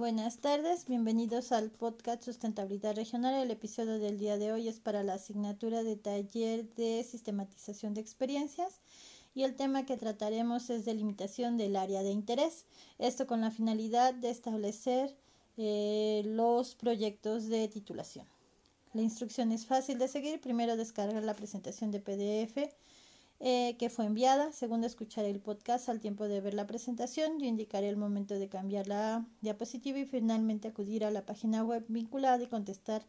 Buenas 0.00 0.38
tardes, 0.38 0.86
bienvenidos 0.86 1.52
al 1.52 1.70
podcast 1.70 2.24
Sustentabilidad 2.24 2.96
Regional. 2.96 3.34
El 3.34 3.50
episodio 3.50 3.98
del 3.98 4.18
día 4.18 4.38
de 4.38 4.50
hoy 4.50 4.66
es 4.66 4.80
para 4.80 5.02
la 5.02 5.12
asignatura 5.12 5.82
de 5.82 5.94
taller 5.94 6.66
de 6.74 7.04
sistematización 7.04 7.92
de 7.92 8.00
experiencias 8.00 8.80
y 9.34 9.42
el 9.42 9.56
tema 9.56 9.84
que 9.84 9.98
trataremos 9.98 10.70
es 10.70 10.86
delimitación 10.86 11.58
del 11.58 11.76
área 11.76 12.02
de 12.02 12.12
interés. 12.12 12.64
Esto 12.98 13.26
con 13.26 13.42
la 13.42 13.50
finalidad 13.50 14.14
de 14.14 14.30
establecer 14.30 15.14
eh, 15.58 16.22
los 16.24 16.74
proyectos 16.76 17.48
de 17.48 17.68
titulación. 17.68 18.24
La 18.94 19.02
instrucción 19.02 19.52
es 19.52 19.66
fácil 19.66 19.98
de 19.98 20.08
seguir. 20.08 20.40
Primero 20.40 20.78
descargar 20.78 21.22
la 21.24 21.36
presentación 21.36 21.90
de 21.90 22.00
PDF 22.00 22.72
eh, 23.40 23.76
que 23.78 23.88
fue 23.88 24.04
enviada. 24.04 24.52
Segundo, 24.52 24.86
escuchar 24.86 25.24
el 25.24 25.40
podcast 25.40 25.88
al 25.88 26.00
tiempo 26.00 26.28
de 26.28 26.40
ver 26.40 26.54
la 26.54 26.66
presentación. 26.66 27.38
Yo 27.38 27.46
indicaré 27.46 27.88
el 27.88 27.96
momento 27.96 28.38
de 28.38 28.48
cambiar 28.48 28.86
la 28.86 29.26
diapositiva 29.40 29.98
y 29.98 30.04
finalmente 30.04 30.68
acudir 30.68 31.04
a 31.04 31.10
la 31.10 31.24
página 31.24 31.64
web 31.64 31.84
vinculada 31.88 32.42
y 32.42 32.48
contestar 32.48 33.02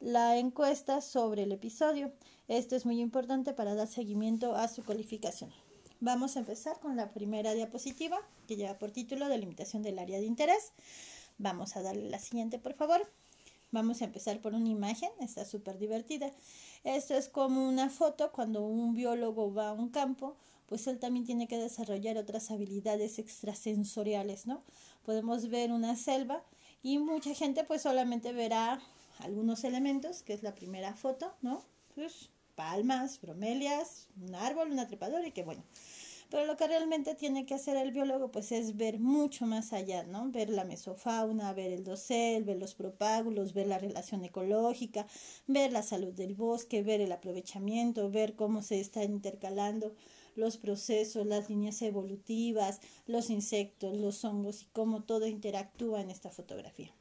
la 0.00 0.36
encuesta 0.36 1.00
sobre 1.00 1.44
el 1.44 1.52
episodio. 1.52 2.12
Esto 2.46 2.76
es 2.76 2.84
muy 2.84 3.00
importante 3.00 3.54
para 3.54 3.74
dar 3.74 3.88
seguimiento 3.88 4.54
a 4.54 4.68
su 4.68 4.84
calificación. 4.84 5.50
Vamos 6.00 6.36
a 6.36 6.40
empezar 6.40 6.78
con 6.80 6.96
la 6.96 7.14
primera 7.14 7.54
diapositiva 7.54 8.18
que 8.46 8.56
lleva 8.56 8.78
por 8.78 8.90
título 8.90 9.28
Delimitación 9.28 9.82
del 9.82 9.98
área 9.98 10.18
de 10.18 10.26
interés. 10.26 10.72
Vamos 11.38 11.76
a 11.76 11.82
darle 11.82 12.10
la 12.10 12.18
siguiente, 12.18 12.58
por 12.58 12.74
favor. 12.74 13.10
Vamos 13.70 14.02
a 14.02 14.04
empezar 14.04 14.40
por 14.40 14.54
una 14.54 14.68
imagen, 14.68 15.10
está 15.20 15.44
súper 15.44 15.78
divertida. 15.78 16.30
Esto 16.84 17.14
es 17.14 17.28
como 17.28 17.66
una 17.66 17.88
foto 17.88 18.30
cuando 18.30 18.62
un 18.62 18.94
biólogo 18.94 19.52
va 19.52 19.70
a 19.70 19.72
un 19.72 19.88
campo, 19.88 20.36
pues 20.66 20.86
él 20.86 20.98
también 20.98 21.24
tiene 21.24 21.48
que 21.48 21.56
desarrollar 21.56 22.18
otras 22.18 22.50
habilidades 22.50 23.18
extrasensoriales, 23.18 24.46
¿no? 24.46 24.62
Podemos 25.04 25.48
ver 25.48 25.72
una 25.72 25.96
selva 25.96 26.42
y 26.82 26.98
mucha 26.98 27.34
gente 27.34 27.64
pues 27.64 27.82
solamente 27.82 28.32
verá 28.32 28.80
algunos 29.20 29.64
elementos, 29.64 30.22
que 30.22 30.34
es 30.34 30.42
la 30.42 30.54
primera 30.54 30.94
foto, 30.94 31.34
¿no? 31.40 31.62
Pues 31.94 32.28
palmas, 32.54 33.20
bromelias, 33.20 34.08
un 34.20 34.34
árbol, 34.34 34.70
una 34.70 34.86
trepadora 34.86 35.26
y 35.26 35.32
que 35.32 35.42
bueno. 35.42 35.62
Pero 36.30 36.46
lo 36.46 36.56
que 36.56 36.66
realmente 36.66 37.14
tiene 37.14 37.46
que 37.46 37.54
hacer 37.54 37.76
el 37.76 37.92
biólogo 37.92 38.30
pues 38.30 38.50
es 38.52 38.76
ver 38.76 38.98
mucho 38.98 39.46
más 39.46 39.72
allá, 39.72 40.04
¿no? 40.04 40.30
Ver 40.30 40.50
la 40.50 40.64
mesofauna, 40.64 41.52
ver 41.52 41.72
el 41.72 41.84
dosel, 41.84 42.44
ver 42.44 42.58
los 42.58 42.74
propágulos, 42.74 43.52
ver 43.52 43.66
la 43.66 43.78
relación 43.78 44.24
ecológica, 44.24 45.06
ver 45.46 45.72
la 45.72 45.82
salud 45.82 46.12
del 46.12 46.34
bosque, 46.34 46.82
ver 46.82 47.00
el 47.00 47.12
aprovechamiento, 47.12 48.10
ver 48.10 48.34
cómo 48.34 48.62
se 48.62 48.80
están 48.80 49.04
intercalando 49.04 49.94
los 50.36 50.56
procesos, 50.56 51.26
las 51.26 51.48
líneas 51.48 51.80
evolutivas, 51.82 52.80
los 53.06 53.30
insectos, 53.30 53.96
los 53.96 54.24
hongos 54.24 54.62
y 54.62 54.66
cómo 54.66 55.04
todo 55.04 55.26
interactúa 55.26 56.00
en 56.00 56.10
esta 56.10 56.30
fotografía. 56.30 56.92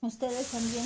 Ustedes 0.00 0.50
también, 0.50 0.84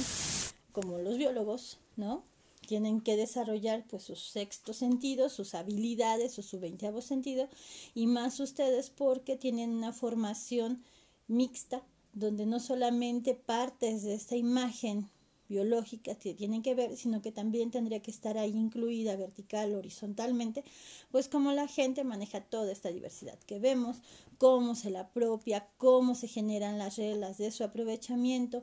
como 0.72 0.98
los 0.98 1.16
biólogos, 1.16 1.78
¿no? 1.96 2.24
Tienen 2.66 3.00
que 3.00 3.16
desarrollar 3.16 3.84
pues 3.88 4.02
sus 4.04 4.20
sexto 4.20 4.72
sentido, 4.72 5.28
sus 5.28 5.54
habilidades 5.54 6.38
o 6.38 6.42
su 6.42 6.60
veinteavo 6.60 7.00
sentido 7.00 7.48
y 7.94 8.06
más 8.06 8.40
ustedes 8.40 8.90
porque 8.90 9.36
tienen 9.36 9.70
una 9.70 9.92
formación 9.92 10.82
mixta 11.28 11.82
donde 12.12 12.46
no 12.46 12.60
solamente 12.60 13.34
partes 13.34 14.02
de 14.02 14.14
esta 14.14 14.36
imagen 14.36 15.08
biológica 15.48 16.14
que 16.16 16.34
tienen 16.34 16.62
que 16.62 16.74
ver, 16.74 16.96
sino 16.96 17.22
que 17.22 17.32
también 17.32 17.70
tendría 17.70 18.00
que 18.00 18.10
estar 18.10 18.36
ahí 18.38 18.50
incluida 18.50 19.16
vertical, 19.16 19.74
horizontalmente, 19.74 20.64
pues 21.10 21.28
cómo 21.28 21.52
la 21.52 21.68
gente 21.68 22.04
maneja 22.04 22.40
toda 22.40 22.72
esta 22.72 22.90
diversidad 22.90 23.38
que 23.46 23.58
vemos, 23.58 23.98
cómo 24.38 24.74
se 24.74 24.90
la 24.90 25.00
apropia, 25.00 25.68
cómo 25.78 26.14
se 26.14 26.28
generan 26.28 26.78
las 26.78 26.96
reglas 26.96 27.38
de 27.38 27.50
su 27.50 27.64
aprovechamiento, 27.64 28.62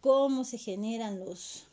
cómo 0.00 0.44
se 0.44 0.58
generan 0.58 1.20
los 1.20 1.64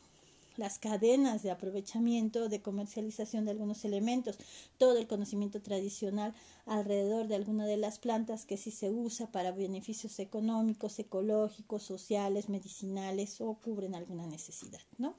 las 0.56 0.78
cadenas 0.78 1.42
de 1.42 1.50
aprovechamiento, 1.50 2.48
de 2.48 2.62
comercialización 2.62 3.44
de 3.44 3.52
algunos 3.52 3.84
elementos, 3.84 4.38
todo 4.78 4.98
el 4.98 5.06
conocimiento 5.06 5.60
tradicional 5.60 6.34
alrededor 6.66 7.28
de 7.28 7.34
alguna 7.34 7.66
de 7.66 7.76
las 7.76 7.98
plantas 7.98 8.44
que 8.44 8.56
sí 8.56 8.70
se 8.70 8.90
usa 8.90 9.30
para 9.30 9.52
beneficios 9.52 10.18
económicos, 10.18 10.98
ecológicos, 10.98 11.82
sociales, 11.82 12.48
medicinales 12.48 13.40
o 13.40 13.54
cubren 13.54 13.94
alguna 13.94 14.26
necesidad, 14.26 14.80
¿no? 14.98 15.14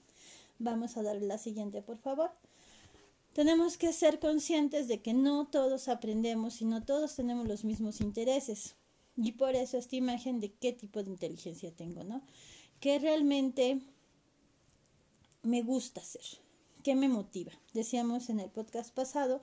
Vamos 0.59 0.97
a 0.97 1.03
darle 1.03 1.27
la 1.27 1.37
siguiente, 1.37 1.81
por 1.81 1.97
favor. 1.97 2.31
Tenemos 3.33 3.77
que 3.77 3.91
ser 3.93 4.19
conscientes 4.19 4.87
de 4.87 5.01
que 5.01 5.13
no 5.13 5.47
todos 5.47 5.87
aprendemos 5.87 6.61
y 6.61 6.65
no 6.65 6.83
todos 6.83 7.15
tenemos 7.15 7.47
los 7.47 7.63
mismos 7.63 7.99
intereses. 7.99 8.75
Y 9.15 9.33
por 9.33 9.55
eso 9.55 9.77
esta 9.77 9.95
imagen 9.95 10.39
de 10.39 10.53
qué 10.53 10.71
tipo 10.71 11.03
de 11.03 11.09
inteligencia 11.09 11.75
tengo, 11.75 12.03
¿no? 12.03 12.21
Que 12.79 12.99
realmente 12.99 13.81
me 15.43 15.61
gusta 15.61 16.01
hacer? 16.01 16.23
¿Qué 16.83 16.95
me 16.95 17.07
motiva? 17.07 17.51
Decíamos 17.73 18.29
en 18.29 18.39
el 18.39 18.49
podcast 18.49 18.93
pasado 18.93 19.41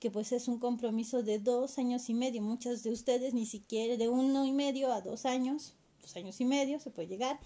que 0.00 0.10
pues 0.10 0.32
es 0.32 0.48
un 0.48 0.58
compromiso 0.58 1.22
de 1.22 1.38
dos 1.38 1.78
años 1.78 2.08
y 2.10 2.14
medio. 2.14 2.42
Muchas 2.42 2.82
de 2.82 2.90
ustedes 2.90 3.34
ni 3.34 3.46
siquiera 3.46 3.96
de 3.96 4.08
uno 4.08 4.44
y 4.44 4.52
medio 4.52 4.92
a 4.92 5.00
dos 5.00 5.24
años, 5.24 5.74
dos 6.02 6.16
años 6.16 6.40
y 6.40 6.44
medio 6.44 6.80
se 6.80 6.90
puede 6.90 7.08
llegar. 7.08 7.38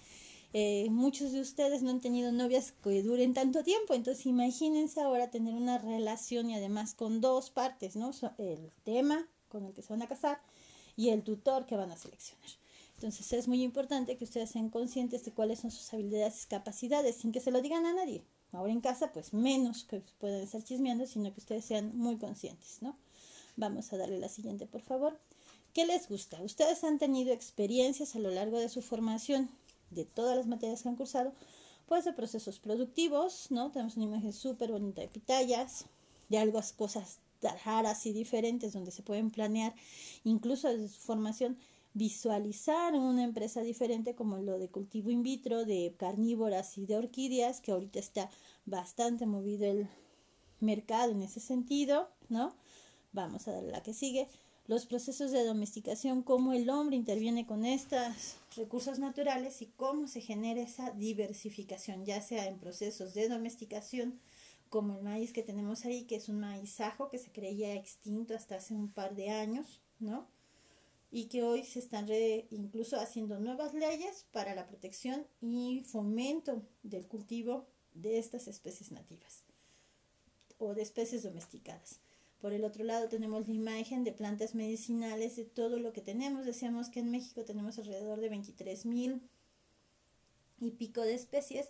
Eh, 0.53 0.87
muchos 0.89 1.33
de 1.33 1.41
ustedes 1.41 1.83
no 1.83 1.91
han 1.91 2.01
tenido 2.01 2.31
novias 2.31 2.73
que 2.83 3.03
duren 3.03 3.33
tanto 3.33 3.63
tiempo, 3.63 3.93
entonces 3.93 4.25
imagínense 4.25 5.01
ahora 5.01 5.29
tener 5.29 5.53
una 5.53 5.77
relación 5.77 6.49
y 6.49 6.55
además 6.55 6.93
con 6.93 7.19
dos 7.21 7.49
partes, 7.49 7.95
¿no? 7.95 8.11
El 8.37 8.71
tema 8.83 9.27
con 9.49 9.65
el 9.65 9.73
que 9.73 9.81
se 9.81 9.93
van 9.93 10.01
a 10.01 10.07
casar 10.07 10.41
y 10.95 11.09
el 11.09 11.23
tutor 11.23 11.65
que 11.65 11.75
van 11.75 11.91
a 11.91 11.97
seleccionar. 11.97 12.49
Entonces 12.97 13.31
es 13.33 13.47
muy 13.47 13.61
importante 13.61 14.17
que 14.17 14.23
ustedes 14.23 14.49
sean 14.49 14.71
conscientes 14.71 15.23
de 15.23 15.31
cuáles 15.31 15.59
son 15.59 15.69
sus 15.69 15.93
habilidades 15.93 16.43
y 16.43 16.47
capacidades 16.47 17.15
sin 17.15 17.31
que 17.31 17.39
se 17.39 17.51
lo 17.51 17.61
digan 17.61 17.85
a 17.85 17.93
nadie. 17.93 18.23
Ahora 18.51 18.71
en 18.71 18.81
casa, 18.81 19.11
pues 19.13 19.33
menos 19.33 19.83
que 19.83 20.01
puedan 20.19 20.41
estar 20.41 20.63
chismeando, 20.63 21.05
sino 21.05 21.31
que 21.31 21.39
ustedes 21.39 21.63
sean 21.63 21.95
muy 21.95 22.17
conscientes, 22.17 22.79
¿no? 22.81 22.97
Vamos 23.55 23.93
a 23.93 23.97
darle 23.97 24.17
la 24.17 24.29
siguiente, 24.29 24.65
por 24.65 24.81
favor. 24.81 25.19
¿Qué 25.73 25.85
les 25.85 26.09
gusta? 26.09 26.41
Ustedes 26.41 26.83
han 26.83 26.97
tenido 26.97 27.33
experiencias 27.33 28.15
a 28.15 28.19
lo 28.19 28.31
largo 28.31 28.59
de 28.59 28.67
su 28.67 28.81
formación, 28.81 29.47
de 29.91 30.03
todas 30.05 30.35
las 30.35 30.47
materias 30.47 30.81
que 30.81 30.89
han 30.89 30.95
cursado, 30.95 31.33
pues 31.85 32.03
de 32.03 32.13
procesos 32.13 32.57
productivos, 32.57 33.51
¿no? 33.51 33.71
Tenemos 33.71 33.95
una 33.95 34.05
imagen 34.05 34.33
súper 34.33 34.71
bonita 34.71 35.01
de 35.01 35.07
pitayas, 35.07 35.85
de 36.29 36.39
algo, 36.39 36.59
cosas 36.75 37.19
raras 37.63 38.07
y 38.07 38.13
diferentes 38.13 38.73
donde 38.73 38.89
se 38.89 39.03
pueden 39.03 39.29
planear, 39.29 39.75
incluso 40.23 40.67
desde 40.67 40.89
su 40.89 40.99
formación, 40.99 41.59
visualizar 41.97 42.93
una 42.93 43.23
empresa 43.23 43.61
diferente 43.61 44.13
como 44.13 44.37
lo 44.37 44.59
de 44.59 44.69
cultivo 44.69 45.09
in 45.09 45.23
vitro, 45.23 45.65
de 45.65 45.95
carnívoras 45.97 46.77
y 46.77 46.85
de 46.85 46.95
orquídeas, 46.95 47.59
que 47.59 47.71
ahorita 47.71 47.97
está 47.97 48.29
bastante 48.65 49.25
movido 49.25 49.65
el 49.65 49.89
mercado 50.59 51.11
en 51.11 51.23
ese 51.23 51.39
sentido, 51.39 52.09
¿no? 52.29 52.55
Vamos 53.13 53.47
a 53.47 53.53
dar 53.53 53.63
la 53.63 53.81
que 53.81 53.95
sigue. 53.95 54.27
Los 54.67 54.85
procesos 54.85 55.31
de 55.31 55.43
domesticación, 55.43 56.21
cómo 56.21 56.53
el 56.53 56.69
hombre 56.69 56.97
interviene 56.97 57.47
con 57.47 57.65
estos 57.65 58.35
recursos 58.55 58.99
naturales 58.99 59.63
y 59.63 59.65
cómo 59.65 60.07
se 60.07 60.21
genera 60.21 60.61
esa 60.61 60.91
diversificación, 60.91 62.05
ya 62.05 62.21
sea 62.21 62.45
en 62.45 62.59
procesos 62.59 63.15
de 63.15 63.27
domesticación, 63.27 64.19
como 64.69 64.95
el 64.95 65.01
maíz 65.01 65.33
que 65.33 65.41
tenemos 65.41 65.85
ahí, 65.85 66.03
que 66.03 66.17
es 66.17 66.29
un 66.29 66.41
maíz 66.41 66.79
ajo 66.79 67.09
que 67.09 67.17
se 67.17 67.31
creía 67.31 67.73
extinto 67.73 68.35
hasta 68.35 68.57
hace 68.57 68.75
un 68.75 68.91
par 68.91 69.15
de 69.15 69.29
años, 69.29 69.81
¿no? 69.99 70.27
Y 71.11 71.25
que 71.25 71.43
hoy 71.43 71.63
se 71.63 71.79
están 71.79 72.07
incluso 72.51 72.99
haciendo 72.99 73.39
nuevas 73.39 73.73
leyes 73.73 74.25
para 74.31 74.55
la 74.55 74.67
protección 74.67 75.25
y 75.41 75.83
fomento 75.85 76.63
del 76.83 77.07
cultivo 77.07 77.67
de 77.93 78.19
estas 78.19 78.47
especies 78.47 78.91
nativas 78.91 79.43
o 80.57 80.73
de 80.73 80.81
especies 80.81 81.23
domesticadas. 81.23 81.99
Por 82.39 82.53
el 82.53 82.63
otro 82.63 82.83
lado 82.83 83.09
tenemos 83.09 83.47
la 83.47 83.53
imagen 83.53 84.03
de 84.03 84.11
plantas 84.11 84.53
medicinales 84.53 85.35
de 85.35 85.45
todo 85.45 85.79
lo 85.79 85.91
que 85.91 86.01
tenemos. 86.01 86.45
Decíamos 86.45 86.89
que 86.89 86.99
en 86.99 87.09
México 87.09 87.43
tenemos 87.45 87.79
alrededor 87.79 88.19
de 88.19 88.29
23 88.29 88.85
mil 88.85 89.21
y 90.59 90.71
pico 90.71 91.01
de 91.01 91.15
especies 91.15 91.69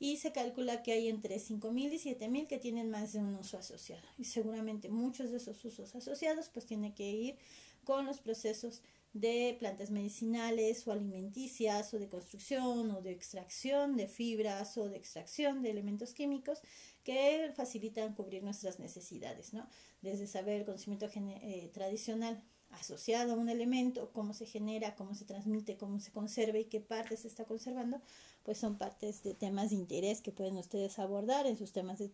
y 0.00 0.16
se 0.16 0.32
calcula 0.32 0.82
que 0.82 0.92
hay 0.92 1.08
entre 1.08 1.38
5 1.38 1.70
mil 1.70 1.92
y 1.92 1.98
7 1.98 2.28
mil 2.28 2.48
que 2.48 2.58
tienen 2.58 2.90
más 2.90 3.12
de 3.12 3.20
un 3.20 3.34
uso 3.34 3.58
asociado. 3.58 4.02
Y 4.18 4.24
seguramente 4.24 4.88
muchos 4.88 5.30
de 5.30 5.36
esos 5.36 5.64
usos 5.64 5.94
asociados 5.94 6.48
pues 6.48 6.66
tienen 6.66 6.94
que 6.94 7.10
ir 7.10 7.38
con 7.84 8.06
los 8.06 8.20
procesos 8.20 8.82
de 9.12 9.56
plantas 9.58 9.90
medicinales 9.90 10.86
o 10.86 10.92
alimenticias 10.92 11.92
o 11.92 11.98
de 11.98 12.08
construcción 12.08 12.90
o 12.92 13.02
de 13.02 13.10
extracción 13.10 13.96
de 13.96 14.06
fibras 14.06 14.78
o 14.78 14.88
de 14.88 14.96
extracción 14.96 15.62
de 15.62 15.70
elementos 15.70 16.14
químicos 16.14 16.60
que 17.02 17.52
facilitan 17.56 18.14
cubrir 18.14 18.44
nuestras 18.44 18.78
necesidades, 18.78 19.52
¿no? 19.52 19.68
Desde 20.00 20.26
saber 20.28 20.60
el 20.60 20.64
conocimiento 20.64 21.06
eh, 21.14 21.70
tradicional 21.74 22.42
asociado 22.70 23.32
a 23.32 23.36
un 23.36 23.48
elemento, 23.48 24.12
cómo 24.12 24.32
se 24.32 24.46
genera, 24.46 24.94
cómo 24.94 25.14
se 25.14 25.24
transmite, 25.24 25.76
cómo 25.76 25.98
se 25.98 26.12
conserva 26.12 26.58
y 26.58 26.66
qué 26.66 26.80
parte 26.80 27.16
se 27.16 27.26
está 27.26 27.44
conservando, 27.44 28.00
pues 28.44 28.58
son 28.58 28.78
partes 28.78 29.24
de 29.24 29.34
temas 29.34 29.70
de 29.70 29.76
interés 29.76 30.20
que 30.20 30.30
pueden 30.30 30.56
ustedes 30.56 31.00
abordar 31.00 31.48
en 31.48 31.56
sus 31.56 31.72
temas 31.72 31.98
de, 31.98 32.12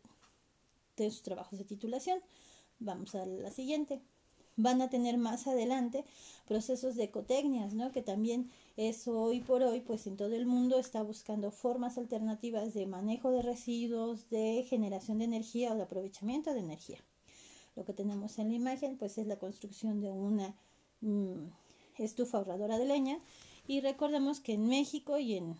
de 0.96 1.10
sus 1.10 1.22
trabajos 1.22 1.58
de 1.58 1.66
titulación. 1.66 2.20
Vamos 2.78 3.14
a 3.14 3.26
la 3.26 3.50
siguiente. 3.50 4.00
Van 4.56 4.80
a 4.80 4.90
tener 4.90 5.18
más 5.18 5.46
adelante 5.46 6.04
procesos 6.46 6.96
de 6.96 7.04
ecotecnias, 7.04 7.74
¿no? 7.74 7.92
Que 7.92 8.02
también 8.02 8.50
es 8.76 9.06
hoy 9.06 9.40
por 9.40 9.62
hoy, 9.62 9.80
pues 9.80 10.06
en 10.06 10.16
todo 10.16 10.34
el 10.34 10.46
mundo 10.46 10.78
está 10.78 11.02
buscando 11.02 11.50
formas 11.50 11.98
alternativas 11.98 12.74
de 12.74 12.86
manejo 12.86 13.30
de 13.30 13.42
residuos, 13.42 14.28
de 14.30 14.64
generación 14.68 15.18
de 15.18 15.24
energía 15.24 15.72
o 15.72 15.76
de 15.76 15.82
aprovechamiento 15.82 16.52
de 16.52 16.60
energía. 16.60 16.98
Lo 17.74 17.84
que 17.84 17.92
tenemos 17.92 18.38
en 18.38 18.48
la 18.48 18.54
imagen, 18.54 18.96
pues 18.96 19.18
es 19.18 19.26
la 19.26 19.38
construcción 19.38 20.00
de 20.00 20.10
una 20.10 20.56
mm, 21.02 21.48
estufa 21.98 22.38
ahorradora 22.38 22.78
de 22.78 22.86
leña 22.86 23.18
y 23.66 23.80
recordemos 23.80 24.40
que 24.40 24.54
en 24.54 24.68
México 24.68 25.18
y 25.18 25.34
en 25.34 25.56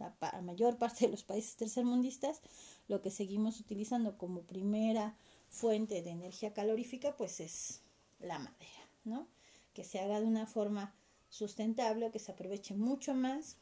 la 0.00 0.42
mayor 0.42 0.78
parte 0.78 1.06
de 1.06 1.12
los 1.12 1.22
países 1.22 1.54
tercermundistas, 1.56 2.40
lo 2.88 3.00
que 3.02 3.10
seguimos 3.10 3.60
utilizando 3.60 4.18
como 4.18 4.42
primera 4.42 5.16
fuente 5.52 6.02
de 6.02 6.10
energía 6.10 6.52
calorífica, 6.52 7.16
pues 7.16 7.38
es 7.38 7.82
la 8.18 8.38
madera, 8.38 8.88
¿no? 9.04 9.28
Que 9.74 9.84
se 9.84 10.00
haga 10.00 10.20
de 10.20 10.26
una 10.26 10.46
forma 10.46 10.94
sustentable, 11.28 12.10
que 12.10 12.18
se 12.18 12.32
aproveche 12.32 12.74
mucho 12.74 13.14
más 13.14 13.56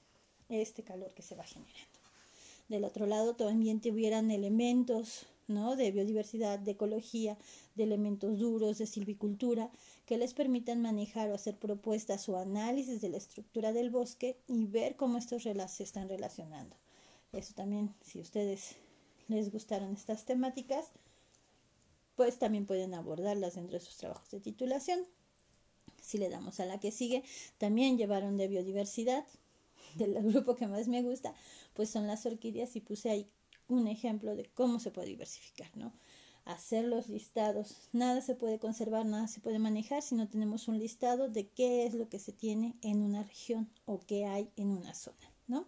este 0.48 0.82
calor 0.82 1.12
que 1.14 1.22
se 1.22 1.34
va 1.34 1.44
generando. 1.44 2.00
Del 2.68 2.84
otro 2.84 3.06
lado 3.06 3.34
también 3.34 3.80
tuvieran 3.80 4.30
elementos, 4.30 5.26
¿no? 5.48 5.74
De 5.74 5.90
biodiversidad, 5.90 6.60
de 6.60 6.72
ecología, 6.72 7.36
de 7.74 7.82
elementos 7.82 8.38
duros, 8.38 8.78
de 8.78 8.86
silvicultura, 8.86 9.70
que 10.06 10.16
les 10.16 10.32
permitan 10.32 10.80
manejar 10.80 11.30
o 11.30 11.34
hacer 11.34 11.56
propuestas 11.58 12.28
o 12.28 12.38
análisis 12.38 13.00
de 13.00 13.08
la 13.08 13.16
estructura 13.16 13.72
del 13.72 13.90
bosque 13.90 14.36
y 14.46 14.66
ver 14.66 14.94
cómo 14.96 15.18
estos 15.18 15.42
se 15.42 15.82
están 15.82 16.08
relacionando. 16.08 16.76
Eso 17.32 17.54
también, 17.54 17.94
si 18.00 18.20
ustedes 18.20 18.76
les 19.28 19.50
gustaron 19.50 19.92
estas 19.92 20.24
temáticas, 20.24 20.92
pues 22.16 22.38
también 22.38 22.66
pueden 22.66 22.94
abordarlas 22.94 23.54
dentro 23.54 23.78
de 23.78 23.84
sus 23.84 23.96
trabajos 23.96 24.30
de 24.30 24.40
titulación. 24.40 25.00
Si 26.00 26.18
le 26.18 26.28
damos 26.28 26.60
a 26.60 26.66
la 26.66 26.80
que 26.80 26.90
sigue, 26.90 27.22
también 27.58 27.98
llevaron 27.98 28.36
de 28.36 28.48
biodiversidad, 28.48 29.24
del 29.96 30.14
grupo 30.22 30.54
que 30.54 30.66
más 30.66 30.88
me 30.88 31.02
gusta, 31.02 31.34
pues 31.74 31.90
son 31.90 32.06
las 32.06 32.26
orquídeas 32.26 32.76
y 32.76 32.80
puse 32.80 33.10
ahí 33.10 33.30
un 33.68 33.86
ejemplo 33.86 34.34
de 34.34 34.46
cómo 34.46 34.80
se 34.80 34.90
puede 34.90 35.08
diversificar, 35.08 35.70
¿no? 35.76 35.92
Hacer 36.44 36.84
los 36.84 37.08
listados. 37.08 37.88
Nada 37.92 38.20
se 38.22 38.34
puede 38.34 38.58
conservar, 38.58 39.06
nada 39.06 39.28
se 39.28 39.40
puede 39.40 39.58
manejar 39.58 40.02
si 40.02 40.14
no 40.14 40.28
tenemos 40.28 40.68
un 40.68 40.78
listado 40.78 41.28
de 41.28 41.48
qué 41.48 41.86
es 41.86 41.94
lo 41.94 42.08
que 42.08 42.18
se 42.18 42.32
tiene 42.32 42.76
en 42.82 43.02
una 43.02 43.22
región 43.22 43.70
o 43.84 44.00
qué 44.00 44.26
hay 44.26 44.50
en 44.56 44.70
una 44.70 44.94
zona, 44.94 45.32
¿no? 45.46 45.66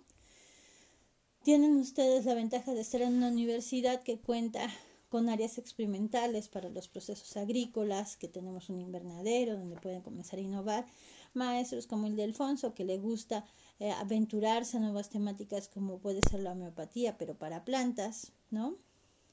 Tienen 1.44 1.76
ustedes 1.76 2.24
la 2.24 2.34
ventaja 2.34 2.72
de 2.72 2.80
estar 2.80 3.02
en 3.02 3.14
una 3.14 3.28
universidad 3.28 4.02
que 4.02 4.20
cuenta 4.20 4.68
con 5.12 5.28
áreas 5.28 5.58
experimentales 5.58 6.48
para 6.48 6.70
los 6.70 6.88
procesos 6.88 7.36
agrícolas, 7.36 8.16
que 8.16 8.28
tenemos 8.28 8.70
un 8.70 8.80
invernadero 8.80 9.58
donde 9.58 9.76
pueden 9.76 10.00
comenzar 10.00 10.38
a 10.38 10.42
innovar, 10.42 10.86
maestros 11.34 11.86
como 11.86 12.06
el 12.06 12.16
de 12.16 12.24
Alfonso, 12.24 12.72
que 12.72 12.86
le 12.86 12.96
gusta 12.96 13.44
eh, 13.78 13.90
aventurarse 13.90 14.78
a 14.78 14.80
nuevas 14.80 15.10
temáticas 15.10 15.68
como 15.68 15.98
puede 15.98 16.22
ser 16.30 16.40
la 16.40 16.52
homeopatía, 16.52 17.18
pero 17.18 17.34
para 17.34 17.62
plantas, 17.62 18.32
¿no? 18.50 18.78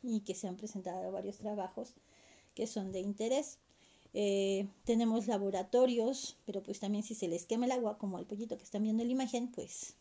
Y 0.03 0.19
que 0.25 0.35
se 0.35 0.49
han 0.49 0.57
presentado 0.57 1.13
varios 1.13 1.37
trabajos 1.37 1.93
que 2.55 2.67
son 2.67 2.91
de 2.91 2.99
interés. 2.99 3.57
Eh, 4.13 4.67
tenemos 4.83 5.27
laboratorios, 5.27 6.35
pero 6.43 6.61
pues 6.61 6.81
también 6.81 7.05
si 7.05 7.15
se 7.15 7.29
les 7.29 7.45
quema 7.45 7.67
el 7.67 7.71
agua, 7.71 7.97
como 7.97 8.19
el 8.19 8.25
pollito 8.25 8.57
que 8.57 8.65
están 8.65 8.83
viendo 8.83 9.01
en 9.03 9.07
la 9.07 9.13
imagen, 9.13 9.49
pues 9.49 9.95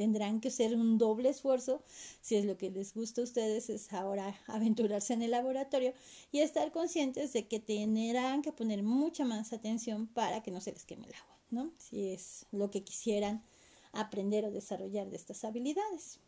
tendrán 0.00 0.40
que 0.40 0.48
hacer 0.48 0.74
un 0.74 0.96
doble 0.96 1.28
esfuerzo 1.28 1.82
si 2.22 2.36
es 2.36 2.46
lo 2.46 2.56
que 2.56 2.70
les 2.70 2.94
gusta 2.94 3.20
a 3.20 3.24
ustedes 3.24 3.68
es 3.68 3.92
ahora 3.92 4.34
aventurarse 4.46 5.12
en 5.12 5.20
el 5.20 5.32
laboratorio 5.32 5.92
y 6.32 6.38
estar 6.40 6.72
conscientes 6.72 7.34
de 7.34 7.46
que 7.46 7.60
tendrán 7.60 8.40
que 8.40 8.50
poner 8.50 8.82
mucha 8.82 9.26
más 9.26 9.52
atención 9.52 10.06
para 10.06 10.42
que 10.42 10.52
no 10.52 10.62
se 10.62 10.72
les 10.72 10.86
queme 10.86 11.06
el 11.06 11.12
agua, 11.12 11.38
¿no? 11.50 11.74
Si 11.76 12.12
es 12.12 12.46
lo 12.50 12.70
que 12.70 12.82
quisieran 12.82 13.44
aprender 13.92 14.46
o 14.46 14.50
desarrollar 14.50 15.10
de 15.10 15.16
estas 15.18 15.44
habilidades. 15.44 16.18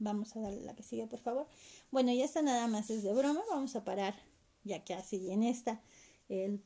Vamos 0.00 0.34
a 0.34 0.40
darle 0.40 0.62
la 0.62 0.74
que 0.74 0.82
sigue, 0.82 1.06
por 1.06 1.20
favor. 1.20 1.46
Bueno, 1.92 2.12
ya 2.12 2.24
está 2.24 2.42
nada 2.42 2.66
más 2.66 2.90
es 2.90 3.04
de 3.04 3.12
broma. 3.12 3.42
Vamos 3.48 3.76
a 3.76 3.84
parar 3.84 4.16
ya 4.64 4.82
que 4.82 4.92
así 4.92 5.30
en 5.30 5.44
esta 5.44 5.80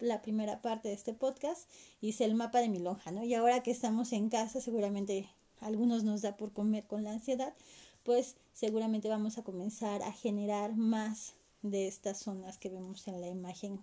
la 0.01 0.23
primera 0.23 0.63
parte 0.63 0.89
de 0.89 0.95
este 0.95 1.13
podcast 1.13 1.69
hice 2.01 2.25
el 2.25 2.35
mapa 2.35 2.61
de 2.61 2.71
mi 2.71 2.79
lonja, 2.79 3.11
¿no? 3.11 3.23
Y 3.23 3.35
ahora 3.35 3.63
que 3.63 3.71
estamos 3.71 4.15
en 4.15 4.31
casa, 4.31 4.63
seguramente 4.63 5.29
algunos 5.61 6.05
nos 6.05 6.23
da 6.23 6.37
por 6.37 6.53
comer 6.53 6.87
con 6.87 7.05
la 7.05 7.13
ansiedad, 7.13 7.55
pues 8.03 8.37
seguramente 8.53 9.09
vamos 9.09 9.39
a 9.39 9.45
comenzar 9.45 10.03
a 10.03 10.13
generar 10.13 10.77
más 10.77 11.35
de 11.63 11.89
estas 11.89 12.19
zonas 12.19 12.59
que 12.59 12.71
vemos 12.71 13.07
en 13.09 13.21
la 13.21 13.29
imagen, 13.29 13.81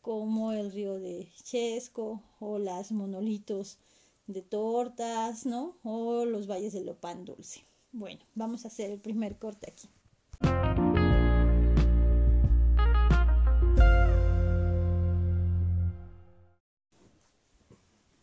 como 0.00 0.52
el 0.52 0.72
río 0.72 0.98
de 0.98 1.28
Chesco 1.42 2.22
o 2.40 2.58
las 2.58 2.92
monolitos 2.92 3.78
de 4.26 4.42
tortas, 4.42 5.46
¿no? 5.46 5.76
O 5.82 6.24
los 6.24 6.46
valles 6.46 6.72
de 6.72 6.84
Lopán 6.84 7.24
Dulce. 7.24 7.64
Bueno, 7.92 8.20
vamos 8.34 8.64
a 8.64 8.68
hacer 8.68 8.90
el 8.90 9.00
primer 9.00 9.38
corte 9.38 9.70
aquí. 9.70 9.88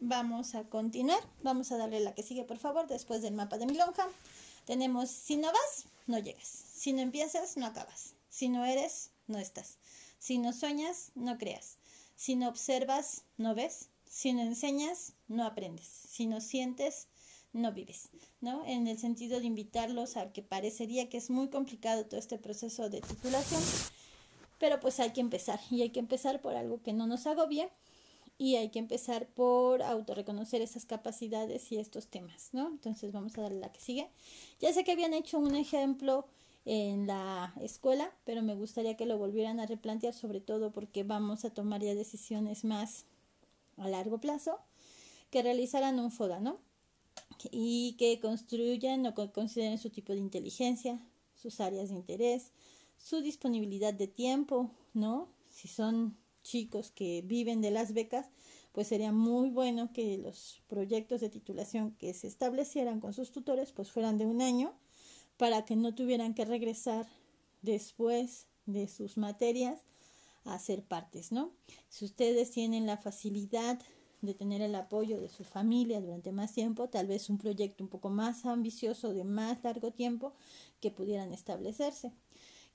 Vamos 0.07 0.54
a 0.54 0.66
continuar. 0.66 1.19
Vamos 1.42 1.72
a 1.72 1.78
darle 1.78 2.00
la 2.00 2.13
que 2.13 2.22
sigue, 2.22 2.44
por 2.44 2.60
favor, 2.60 2.86
después 2.86 3.24
del 3.24 3.34
mapa 3.34 3.57
de 3.57 3.66
mi 3.66 3.74
lonja. 3.74 4.07
Tenemos, 4.66 5.10
si 5.10 5.36
no 5.36 5.52
vas, 5.52 5.86
no 6.06 6.19
llegas. 6.19 6.46
Si 6.46 6.94
no 6.94 7.02
empiezas, 7.02 7.57
no 7.57 7.66
acabas. 7.66 8.13
Si 8.30 8.48
no 8.48 8.66
eres, 8.66 9.10
no 9.25 9.40
estás. 9.40 9.80
Si 10.19 10.38
no 10.38 10.54
sueñas, 10.54 11.12
no 11.16 11.40
creas. 11.40 11.80
Si 12.16 12.36
no 12.36 12.50
observas, 12.50 13.24
no 13.38 13.56
ves. 13.56 13.90
Si 14.07 14.31
no 14.31 14.44
enseñas, 14.44 15.13
no 15.28 15.44
aprendes. 15.44 15.88
Si 15.88 16.28
no 16.28 16.40
sientes, 16.40 17.07
no 17.52 17.72
vives, 17.72 18.10
¿no? 18.42 18.63
En 18.68 18.86
el 18.86 19.00
sentido 19.00 19.40
de 19.40 19.48
invitarlos 19.48 20.18
a 20.18 20.31
que 20.31 20.44
parecería 20.44 21.10
que 21.10 21.18
es 21.18 21.31
muy 21.31 21.50
complicado 21.50 22.06
todo 22.06 22.19
este 22.19 22.38
proceso 22.38 22.92
de 22.92 23.02
titulación, 23.02 23.63
pero 24.60 24.80
pues 24.80 25.00
hay 25.00 25.13
que 25.13 25.22
empezar 25.22 25.60
y 25.72 25.81
hay 25.81 25.90
que 25.90 26.00
empezar 26.00 26.42
por 26.42 26.56
algo 26.56 26.84
que 26.84 26.94
no 26.94 27.07
nos 27.07 27.25
agobie 27.25 27.72
y 28.37 28.55
hay 28.55 28.69
que 28.69 28.79
empezar 28.79 29.27
por 29.27 29.81
autorreconocer 29.81 30.61
esas 30.61 30.85
capacidades 30.85 31.71
y 31.71 31.77
estos 31.77 32.07
temas, 32.07 32.49
¿no? 32.51 32.67
Entonces 32.67 33.11
vamos 33.11 33.37
a 33.37 33.41
darle 33.41 33.59
la 33.59 33.71
que 33.71 33.79
sigue. 33.79 34.09
Ya 34.59 34.73
sé 34.73 34.83
que 34.83 34.91
habían 34.91 35.13
hecho 35.13 35.39
un 35.39 35.55
ejemplo 35.55 36.27
en 36.65 37.07
la 37.07 37.53
escuela, 37.61 38.11
pero 38.25 38.42
me 38.42 38.56
gustaría 38.56 38.97
que 38.97 39.06
lo 39.06 39.18
volvieran 39.18 39.59
a 39.59 39.68
replantear, 39.68 40.13
sobre 40.13 40.42
todo 40.42 40.71
porque 40.71 41.04
vamos 41.04 41.45
a 41.45 41.54
tomar 41.54 41.81
ya 41.81 41.95
decisiones 41.95 42.65
más 42.65 43.06
a 43.77 43.87
largo 43.87 44.19
plazo, 44.19 44.59
que 45.30 45.44
realizaran 45.44 45.99
un 45.99 46.11
FODA, 46.11 46.39
¿no? 46.39 46.59
Y 47.51 47.95
que 47.97 48.19
construyan 48.19 49.06
o 49.06 49.13
consideren 49.31 49.77
su 49.77 49.89
tipo 49.89 50.13
de 50.13 50.19
inteligencia, 50.19 50.99
sus 51.35 51.59
áreas 51.61 51.89
de 51.89 51.95
interés, 51.95 52.51
su 52.97 53.21
disponibilidad 53.21 53.94
de 53.94 54.07
tiempo, 54.07 54.71
¿no? 54.94 55.30
Si 55.51 55.68
son 55.68 56.18
chicos 56.45 56.92
que 56.92 57.23
viven 57.25 57.59
de 57.61 57.71
las 57.71 57.94
becas, 57.94 58.30
pues 58.71 58.87
sería 58.87 59.11
muy 59.11 59.49
bueno 59.49 59.92
que 59.92 60.18
los 60.18 60.61
proyectos 60.68 61.19
de 61.21 61.30
titulación 61.30 61.92
que 61.97 62.14
se 62.14 62.28
establecieran 62.28 62.99
con 62.99 63.14
sus 63.14 63.31
tutores 63.31 63.71
pues 63.71 63.92
fueran 63.92 64.18
de 64.18 64.25
un 64.25 64.42
año 64.42 64.73
para 65.37 65.66
que 65.66 65.75
no 65.75 65.95
tuvieran 65.95 66.33
que 66.35 66.45
regresar 66.45 67.07
después 67.61 68.47
de 68.66 68.87
sus 68.87 69.18
materias 69.18 69.81
a 70.44 70.54
hacer 70.54 70.83
partes, 70.83 71.31
¿no? 71.31 71.52
Si 71.90 72.06
ustedes 72.06 72.52
tienen 72.52 72.85
la 72.85 72.97
facilidad 72.97 73.80
de 74.21 74.33
tener 74.33 74.61
el 74.61 74.75
apoyo 74.75 75.19
de 75.19 75.30
su 75.30 75.44
familia 75.44 75.99
durante 75.99 76.31
más 76.31 76.54
tiempo, 76.54 76.87
tal 76.90 77.07
vez 77.07 77.30
un 77.30 77.37
proyecto 77.37 77.83
un 77.83 77.90
poco 77.90 78.09
más 78.09 78.45
ambicioso 78.45 79.14
de 79.14 79.23
más 79.23 79.64
largo 79.64 79.92
tiempo 79.92 80.33
que 80.80 80.92
pudieran 80.92 81.33
establecerse, 81.33 82.11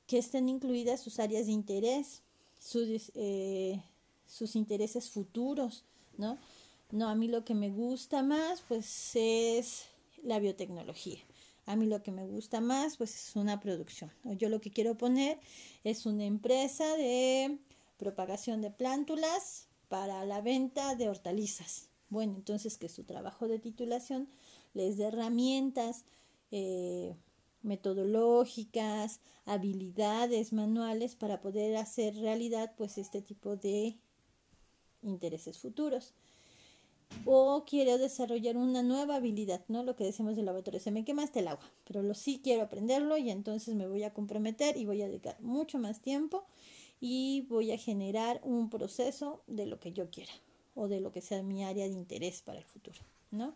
que 0.06 0.18
estén 0.18 0.48
incluidas 0.48 1.00
sus 1.00 1.20
áreas 1.20 1.46
de 1.46 1.52
interés, 1.52 2.22
sus, 2.60 3.10
eh, 3.14 3.82
sus 4.26 4.54
intereses 4.54 5.10
futuros, 5.10 5.84
¿no? 6.16 6.38
No, 6.92 7.08
a 7.08 7.14
mí 7.14 7.26
lo 7.26 7.44
que 7.44 7.54
me 7.54 7.70
gusta 7.70 8.22
más, 8.22 8.62
pues, 8.68 9.12
es 9.14 9.86
la 10.22 10.38
biotecnología. 10.38 11.18
A 11.66 11.76
mí 11.76 11.86
lo 11.86 12.02
que 12.02 12.10
me 12.10 12.26
gusta 12.26 12.60
más, 12.60 12.96
pues, 12.96 13.14
es 13.14 13.36
una 13.36 13.60
producción. 13.60 14.12
Yo 14.24 14.48
lo 14.48 14.60
que 14.60 14.70
quiero 14.70 14.96
poner 14.96 15.38
es 15.84 16.06
una 16.06 16.24
empresa 16.24 16.96
de 16.96 17.58
propagación 17.96 18.60
de 18.60 18.70
plántulas 18.70 19.68
para 19.88 20.24
la 20.24 20.40
venta 20.40 20.94
de 20.96 21.08
hortalizas. 21.08 21.88
Bueno, 22.08 22.34
entonces 22.36 22.76
que 22.76 22.88
su 22.88 23.04
trabajo 23.04 23.46
de 23.46 23.58
titulación 23.58 24.28
les 24.74 24.96
dé 24.96 25.04
herramientas, 25.04 26.04
eh, 26.50 27.14
metodológicas, 27.62 29.20
habilidades 29.44 30.52
manuales 30.52 31.14
para 31.14 31.40
poder 31.40 31.76
hacer 31.76 32.16
realidad 32.16 32.72
pues 32.76 32.98
este 32.98 33.22
tipo 33.22 33.56
de 33.56 33.98
intereses 35.02 35.58
futuros. 35.58 36.14
O 37.24 37.64
quiero 37.66 37.98
desarrollar 37.98 38.56
una 38.56 38.82
nueva 38.82 39.16
habilidad, 39.16 39.64
¿no? 39.66 39.82
Lo 39.82 39.96
que 39.96 40.04
decimos 40.04 40.36
del 40.36 40.46
laboratorio, 40.46 40.78
se 40.78 40.92
me 40.92 41.04
quema 41.04 41.24
hasta 41.24 41.40
el 41.40 41.48
agua, 41.48 41.68
pero 41.84 42.02
lo 42.02 42.14
sí 42.14 42.40
quiero 42.42 42.62
aprenderlo 42.62 43.16
y 43.18 43.30
entonces 43.30 43.74
me 43.74 43.88
voy 43.88 44.04
a 44.04 44.14
comprometer 44.14 44.76
y 44.76 44.86
voy 44.86 45.02
a 45.02 45.08
dedicar 45.08 45.40
mucho 45.40 45.78
más 45.78 46.00
tiempo 46.00 46.44
y 47.00 47.46
voy 47.48 47.72
a 47.72 47.78
generar 47.78 48.40
un 48.44 48.70
proceso 48.70 49.42
de 49.48 49.66
lo 49.66 49.80
que 49.80 49.92
yo 49.92 50.08
quiera 50.10 50.32
o 50.74 50.86
de 50.86 51.00
lo 51.00 51.10
que 51.10 51.20
sea 51.20 51.42
mi 51.42 51.64
área 51.64 51.86
de 51.86 51.92
interés 51.92 52.42
para 52.42 52.58
el 52.58 52.64
futuro, 52.64 53.00
¿no? 53.32 53.54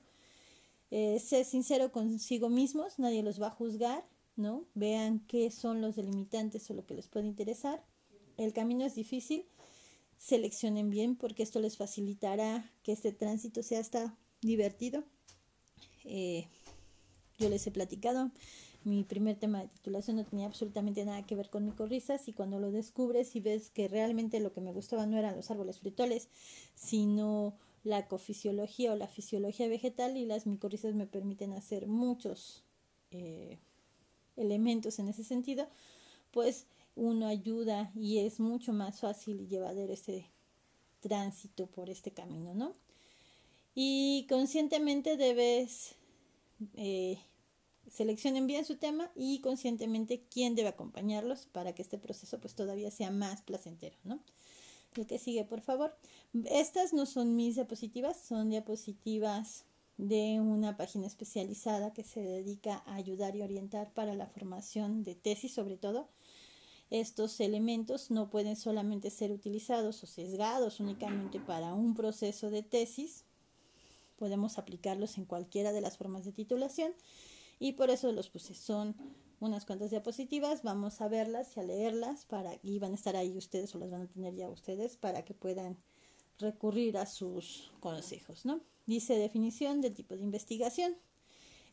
Eh, 0.96 1.18
sincero 1.18 1.90
consigo 1.90 2.48
mismos, 2.48 3.00
nadie 3.00 3.24
los 3.24 3.42
va 3.42 3.48
a 3.48 3.50
juzgar, 3.50 4.06
¿no? 4.36 4.64
Vean 4.74 5.18
qué 5.26 5.50
son 5.50 5.80
los 5.80 5.96
delimitantes 5.96 6.70
o 6.70 6.74
lo 6.74 6.86
que 6.86 6.94
les 6.94 7.08
puede 7.08 7.26
interesar. 7.26 7.84
El 8.36 8.52
camino 8.52 8.84
es 8.84 8.94
difícil, 8.94 9.44
seleccionen 10.18 10.90
bien 10.90 11.16
porque 11.16 11.42
esto 11.42 11.58
les 11.58 11.76
facilitará 11.76 12.70
que 12.84 12.92
este 12.92 13.10
tránsito 13.10 13.64
sea 13.64 13.80
hasta 13.80 14.16
divertido. 14.40 15.02
Eh, 16.04 16.46
yo 17.40 17.48
les 17.48 17.66
he 17.66 17.72
platicado, 17.72 18.30
mi 18.84 19.02
primer 19.02 19.36
tema 19.36 19.62
de 19.62 19.68
titulación 19.70 20.14
no 20.14 20.24
tenía 20.24 20.46
absolutamente 20.46 21.04
nada 21.04 21.26
que 21.26 21.34
ver 21.34 21.50
con 21.50 21.64
micorrizas 21.64 22.28
y 22.28 22.34
cuando 22.34 22.60
lo 22.60 22.70
descubres 22.70 23.34
y 23.34 23.40
ves 23.40 23.68
que 23.68 23.88
realmente 23.88 24.38
lo 24.38 24.52
que 24.52 24.60
me 24.60 24.70
gustaba 24.70 25.06
no 25.06 25.18
eran 25.18 25.34
los 25.34 25.50
árboles 25.50 25.80
fritoles, 25.80 26.28
sino 26.76 27.58
la 27.84 28.00
ecofisiología 28.00 28.92
o 28.92 28.96
la 28.96 29.06
fisiología 29.06 29.68
vegetal 29.68 30.16
y 30.16 30.26
las 30.26 30.46
micorrizas 30.46 30.94
me 30.94 31.06
permiten 31.06 31.52
hacer 31.52 31.86
muchos 31.86 32.64
eh, 33.10 33.58
elementos 34.36 34.98
en 34.98 35.08
ese 35.08 35.22
sentido, 35.22 35.68
pues 36.30 36.66
uno 36.96 37.26
ayuda 37.26 37.92
y 37.94 38.18
es 38.18 38.40
mucho 38.40 38.72
más 38.72 39.00
fácil 39.00 39.40
y 39.40 39.46
llevadero 39.46 39.92
este 39.92 40.30
tránsito 41.00 41.66
por 41.66 41.90
este 41.90 42.10
camino, 42.12 42.54
¿no? 42.54 42.74
Y 43.74 44.26
conscientemente 44.28 45.16
debes 45.16 45.96
eh, 46.76 47.18
seleccionen 47.90 48.46
bien 48.46 48.64
su 48.64 48.76
tema 48.76 49.10
y 49.14 49.40
conscientemente 49.40 50.24
quién 50.30 50.54
debe 50.54 50.68
acompañarlos 50.68 51.46
para 51.46 51.74
que 51.74 51.82
este 51.82 51.98
proceso 51.98 52.40
pues 52.40 52.54
todavía 52.54 52.90
sea 52.90 53.10
más 53.10 53.42
placentero, 53.42 53.96
¿no? 54.04 54.20
El 54.96 55.06
que 55.06 55.18
sigue, 55.18 55.44
por 55.44 55.60
favor. 55.60 55.96
Estas 56.44 56.92
no 56.92 57.06
son 57.06 57.36
mis 57.36 57.56
diapositivas, 57.56 58.16
son 58.16 58.50
diapositivas 58.50 59.64
de 59.96 60.40
una 60.40 60.76
página 60.76 61.06
especializada 61.06 61.92
que 61.92 62.04
se 62.04 62.20
dedica 62.20 62.82
a 62.86 62.94
ayudar 62.94 63.36
y 63.36 63.42
orientar 63.42 63.92
para 63.92 64.14
la 64.14 64.26
formación 64.26 65.04
de 65.04 65.14
tesis 65.14 65.54
sobre 65.54 65.76
todo 65.76 66.08
estos 66.90 67.40
elementos 67.40 68.10
no 68.10 68.30
pueden 68.30 68.56
solamente 68.56 69.10
ser 69.10 69.32
utilizados 69.32 70.02
o 70.02 70.06
sesgados 70.06 70.80
únicamente 70.80 71.40
para 71.40 71.74
un 71.74 71.94
proceso 71.94 72.50
de 72.50 72.62
tesis, 72.62 73.24
podemos 74.16 74.58
aplicarlos 74.58 75.18
en 75.18 75.24
cualquiera 75.24 75.72
de 75.72 75.80
las 75.80 75.96
formas 75.96 76.24
de 76.24 76.32
titulación 76.32 76.92
y 77.58 77.72
por 77.72 77.90
eso 77.90 78.12
los 78.12 78.28
puse. 78.28 78.54
Son 78.54 78.94
unas 79.44 79.66
cuantas 79.66 79.90
diapositivas, 79.90 80.62
vamos 80.62 81.00
a 81.00 81.08
verlas 81.08 81.56
y 81.56 81.60
a 81.60 81.62
leerlas 81.62 82.24
para 82.24 82.58
y 82.62 82.78
van 82.78 82.92
a 82.92 82.94
estar 82.94 83.16
ahí 83.16 83.36
ustedes 83.36 83.74
o 83.74 83.78
las 83.78 83.90
van 83.90 84.02
a 84.02 84.06
tener 84.06 84.34
ya 84.34 84.48
ustedes 84.48 84.96
para 84.96 85.24
que 85.24 85.34
puedan 85.34 85.76
recurrir 86.38 86.96
a 86.98 87.06
sus 87.06 87.72
consejos, 87.80 88.44
¿no? 88.44 88.60
Dice 88.86 89.16
definición 89.16 89.80
del 89.80 89.94
tipo 89.94 90.16
de 90.16 90.22
investigación. 90.22 90.96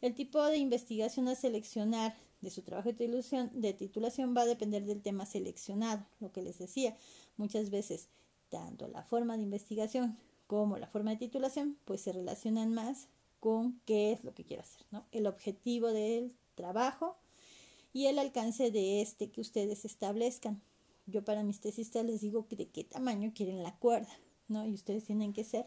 El 0.02 0.16
tipo 0.16 0.44
de 0.44 0.58
investigación 0.58 1.28
a 1.28 1.36
seleccionar 1.36 2.16
de 2.42 2.50
su 2.50 2.64
trabajo 2.64 2.90
de 2.92 3.74
titulación, 3.74 4.36
va 4.36 4.42
a 4.42 4.46
depender 4.46 4.86
del 4.86 5.02
tema 5.02 5.26
seleccionado, 5.26 6.06
lo 6.20 6.32
que 6.32 6.42
les 6.42 6.58
decía. 6.58 6.98
Muchas 7.38 7.70
veces, 7.70 8.10
tanto 8.50 8.88
la 8.88 9.04
forma 9.04 9.38
de 9.38 9.44
investigación 9.44 10.18
como 10.48 10.78
la 10.78 10.88
forma 10.88 11.12
de 11.12 11.18
titulación, 11.18 11.78
pues 11.86 12.02
se 12.02 12.12
relacionan 12.12 12.74
más 12.74 13.08
con 13.40 13.80
qué 13.86 14.12
es 14.12 14.24
lo 14.24 14.34
que 14.34 14.44
quiero 14.44 14.64
hacer, 14.64 14.86
¿no? 14.92 15.06
El 15.12 15.28
objetivo 15.28 15.88
del 15.88 16.34
trabajo 16.56 17.18
y 17.94 18.08
el 18.08 18.20
alcance 18.20 18.72
de 18.72 19.02
este 19.02 19.30
que 19.30 19.42
ustedes 19.42 19.86
establezcan. 19.86 20.62
Yo 21.08 21.24
para 21.24 21.44
mis 21.44 21.60
tesistas 21.60 22.06
les 22.06 22.22
digo 22.22 22.46
de 22.50 22.68
qué 22.68 22.84
tamaño 22.84 23.32
quieren 23.36 23.64
la 23.64 23.76
cuerda, 23.78 24.12
¿no? 24.48 24.66
Y 24.66 24.74
ustedes 24.74 25.04
tienen 25.04 25.34
que 25.34 25.44
ser 25.44 25.66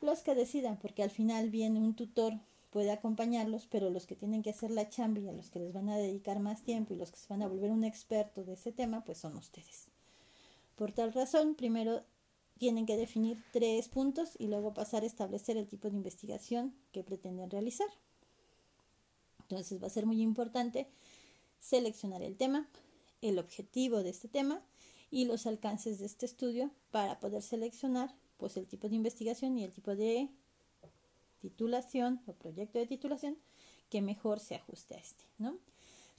los 0.00 0.22
que 0.22 0.34
decidan, 0.34 0.78
porque 0.78 1.02
al 1.02 1.10
final 1.10 1.50
viene 1.50 1.80
un 1.80 1.94
tutor 1.94 2.38
puede 2.74 2.90
acompañarlos, 2.90 3.68
pero 3.70 3.88
los 3.88 4.04
que 4.04 4.16
tienen 4.16 4.42
que 4.42 4.50
hacer 4.50 4.72
la 4.72 4.88
chamba 4.88 5.20
y 5.20 5.28
a 5.28 5.32
los 5.32 5.48
que 5.48 5.60
les 5.60 5.72
van 5.72 5.88
a 5.88 5.96
dedicar 5.96 6.40
más 6.40 6.64
tiempo 6.64 6.92
y 6.92 6.96
los 6.96 7.12
que 7.12 7.18
se 7.18 7.28
van 7.28 7.40
a 7.40 7.46
volver 7.46 7.70
un 7.70 7.84
experto 7.84 8.42
de 8.42 8.54
ese 8.54 8.72
tema, 8.72 9.04
pues 9.04 9.18
son 9.18 9.36
ustedes. 9.36 9.86
Por 10.74 10.90
tal 10.90 11.12
razón, 11.12 11.54
primero 11.54 12.02
tienen 12.58 12.84
que 12.84 12.96
definir 12.96 13.40
tres 13.52 13.86
puntos 13.86 14.30
y 14.40 14.48
luego 14.48 14.74
pasar 14.74 15.04
a 15.04 15.06
establecer 15.06 15.56
el 15.56 15.68
tipo 15.68 15.88
de 15.88 15.94
investigación 15.94 16.74
que 16.90 17.04
pretenden 17.04 17.48
realizar. 17.48 17.86
Entonces 19.42 19.80
va 19.80 19.86
a 19.86 19.90
ser 19.90 20.04
muy 20.04 20.20
importante 20.20 20.88
seleccionar 21.64 22.22
el 22.22 22.36
tema, 22.36 22.68
el 23.22 23.38
objetivo 23.38 24.02
de 24.02 24.10
este 24.10 24.28
tema 24.28 24.62
y 25.10 25.24
los 25.24 25.46
alcances 25.46 25.98
de 25.98 26.04
este 26.04 26.26
estudio 26.26 26.70
para 26.90 27.18
poder 27.20 27.40
seleccionar 27.42 28.14
pues 28.36 28.58
el 28.58 28.66
tipo 28.66 28.88
de 28.88 28.96
investigación 28.96 29.56
y 29.56 29.64
el 29.64 29.72
tipo 29.72 29.96
de 29.96 30.28
titulación 31.40 32.20
o 32.26 32.34
proyecto 32.34 32.78
de 32.78 32.86
titulación 32.86 33.38
que 33.88 34.02
mejor 34.02 34.40
se 34.40 34.56
ajuste 34.56 34.94
a 34.94 34.98
este, 34.98 35.24
¿no? 35.38 35.58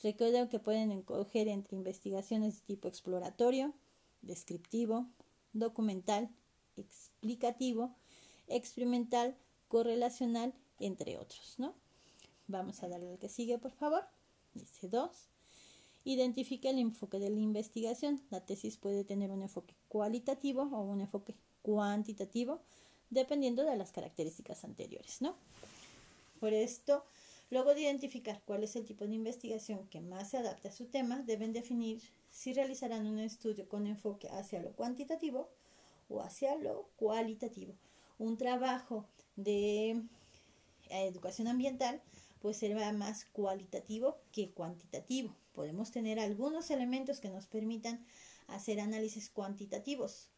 Recuerden 0.02 0.50
que 0.50 0.60
pueden 0.60 0.92
encoger 0.92 1.48
entre 1.48 1.78
investigaciones 1.78 2.56
de 2.56 2.62
tipo 2.62 2.88
exploratorio, 2.88 3.74
descriptivo, 4.22 5.08
documental, 5.54 6.30
explicativo, 6.76 7.96
experimental, 8.48 9.38
correlacional, 9.68 10.54
entre 10.80 11.18
otros. 11.18 11.58
Vamos 12.48 12.84
a 12.84 12.88
darle 12.88 13.12
al 13.12 13.20
que 13.20 13.30
sigue, 13.30 13.58
por 13.58 13.72
favor. 13.72 14.04
Dice 14.54 14.88
2. 14.90 15.35
Identifica 16.06 16.70
el 16.70 16.80
enfoque 16.80 17.20
de 17.20 17.30
la 17.30 17.40
investigación. 17.40 18.22
La 18.30 18.46
tesis 18.46 18.78
puede 18.78 19.04
tener 19.04 19.32
un 19.32 19.42
enfoque 19.42 19.76
cualitativo 19.90 20.62
o 20.62 20.82
un 20.84 21.02
enfoque 21.02 21.36
cuantitativo 21.62 22.62
dependiendo 23.10 23.64
de 23.64 23.76
las 23.76 23.92
características 23.92 24.64
anteriores, 24.64 25.22
¿no? 25.22 25.36
Por 26.40 26.54
esto, 26.54 27.04
luego 27.50 27.74
de 27.74 27.82
identificar 27.82 28.42
cuál 28.46 28.64
es 28.64 28.76
el 28.76 28.86
tipo 28.86 29.08
de 29.08 29.16
investigación 29.16 29.88
que 29.88 30.02
más 30.02 30.30
se 30.30 30.38
adapte 30.38 30.68
a 30.68 30.72
su 30.72 30.86
tema, 30.86 31.24
deben 31.24 31.54
definir 31.54 32.02
si 32.30 32.54
realizarán 32.54 33.08
un 33.08 33.20
estudio 33.20 33.68
con 33.68 33.88
enfoque 33.88 34.30
hacia 34.30 34.62
lo 34.62 34.74
cuantitativo 34.74 35.50
o 36.10 36.22
hacia 36.22 36.56
lo 36.56 36.90
cualitativo. 36.98 37.74
Un 38.20 38.38
trabajo 38.38 39.08
de 39.36 39.92
eh, 39.92 40.02
educación 40.90 41.48
ambiental 41.48 42.02
pues 42.46 42.58
será 42.58 42.94
más 42.94 43.26
cualitativo 43.26 44.20
que 44.32 44.52
cuantitativo. 44.52 45.36
Podemos 45.52 45.90
tener 45.90 46.20
algunos 46.20 46.70
elementos 46.70 47.20
que 47.20 47.30
nos 47.30 47.48
permitan 47.48 48.06
hacer 48.46 48.80
análisis 48.80 49.32
cuantitativos, 49.32 50.30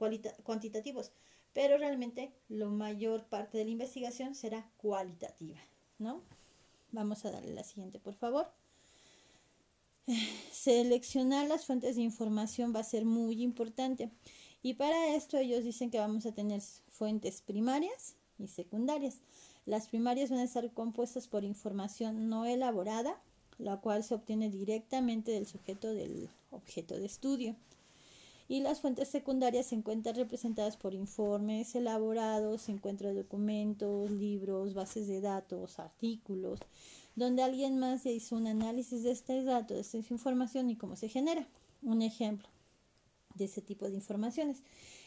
cuantitativos, 0.43 1.11
pero 1.51 1.77
realmente 1.77 2.31
la 2.47 2.67
mayor 2.67 3.25
parte 3.25 3.57
de 3.57 3.65
la 3.65 3.71
investigación 3.71 4.35
será 4.35 4.71
cualitativa, 4.77 5.59
¿no? 5.99 6.23
Vamos 6.93 7.25
a 7.25 7.31
darle 7.31 7.53
la 7.53 7.65
siguiente, 7.65 7.99
por 7.99 8.13
favor. 8.13 8.53
Seleccionar 10.53 11.45
las 11.49 11.65
fuentes 11.65 11.97
de 11.97 12.03
información 12.03 12.73
va 12.73 12.79
a 12.79 12.83
ser 12.85 13.03
muy 13.03 13.43
importante 13.43 14.11
y 14.63 14.75
para 14.75 15.13
esto 15.13 15.37
ellos 15.37 15.65
dicen 15.65 15.91
que 15.91 15.99
vamos 15.99 16.25
a 16.25 16.31
tener 16.31 16.61
fuentes 16.89 17.41
primarias 17.41 18.15
y 18.39 18.47
secundarias. 18.47 19.19
Las 19.67 19.89
primarias 19.89 20.29
van 20.29 20.39
a 20.39 20.43
estar 20.45 20.71
compuestas 20.71 21.27
por 21.27 21.43
información 21.43 22.29
no 22.29 22.45
elaborada, 22.45 23.21
la 23.59 23.81
cual 23.81 24.01
se 24.01 24.15
obtiene 24.15 24.49
directamente 24.49 25.33
del 25.33 25.45
sujeto 25.45 25.93
del 25.93 26.29
objeto 26.51 26.97
de 26.97 27.05
estudio 27.05 27.55
y 28.47 28.61
las 28.61 28.79
fuentes 28.79 29.09
secundarias 29.09 29.65
se 29.65 29.75
encuentran 29.75 30.15
representadas 30.15 30.77
por 30.77 30.93
informes 30.93 31.75
elaborados, 31.75 32.69
encuentro 32.69 33.09
de 33.09 33.15
documentos, 33.15 34.09
libros, 34.09 34.73
bases 34.73 35.05
de 35.07 35.19
datos, 35.19 35.79
artículos, 35.79 36.61
donde 37.17 37.43
alguien 37.43 37.77
más 37.77 38.05
hizo 38.05 38.37
un 38.37 38.47
análisis 38.47 39.03
de 39.03 39.11
este 39.11 39.43
dato, 39.43 39.73
de 39.73 39.81
esta 39.81 39.97
información 39.97 40.69
y 40.69 40.77
cómo 40.77 40.95
se 40.95 41.09
genera. 41.09 41.45
Un 41.81 42.01
ejemplo 42.01 42.47
de 43.35 43.45
ese 43.45 43.61
tipo 43.61 43.89
de 43.89 43.95
informaciones. 43.95 44.63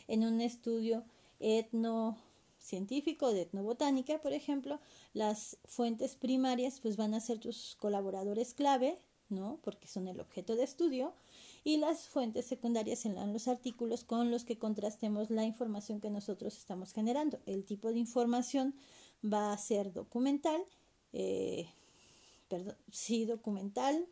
En 0.07 0.23
un 0.23 0.43
estudio 0.43 1.03
etnocientífico 2.71 3.33
de 3.33 3.43
etnobotánica, 3.43 4.21
por 4.21 4.33
ejemplo, 4.33 4.81
las 5.13 5.59
fuentes 5.65 6.15
primarias 6.15 6.81
pues 6.81 6.97
van 6.97 7.15
a 7.15 7.21
ser 7.21 7.39
tus 7.39 7.77
colaboradores 7.77 8.55
clave, 8.55 8.97
¿no? 9.29 9.59
Porque 9.63 9.89
son 9.89 10.09
el 10.09 10.21
objeto 10.21 10.57
de 10.57 10.65
estudio 10.65 11.13
y 11.65 11.79
las 11.79 12.09
fuentes 12.09 12.47
secundarias 12.47 13.01
serán 13.01 13.33
los 13.33 13.49
artículos 13.49 14.05
con 14.05 14.31
los 14.31 14.45
que 14.45 14.59
contrastemos 14.59 15.31
la 15.31 15.45
información 15.45 16.01
que 16.01 16.11
nosotros 16.11 16.57
estamos 16.57 16.93
generando. 16.93 17.41
El 17.47 17.65
tipo 17.65 17.93
de 17.93 17.99
información 17.99 18.75
va 19.23 19.53
a 19.53 19.59
ser 19.59 19.93
documental, 19.93 20.63
eh, 21.13 21.69
perdón, 22.49 22.77
sí, 22.91 23.25
documental. 23.25 24.07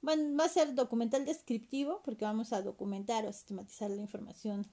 Bueno, 0.00 0.36
va 0.38 0.44
a 0.44 0.48
ser 0.48 0.74
documental 0.74 1.24
descriptivo 1.24 2.02
porque 2.04 2.24
vamos 2.24 2.52
a 2.52 2.62
documentar 2.62 3.26
o 3.26 3.32
sistematizar 3.32 3.90
la 3.90 4.00
información 4.00 4.64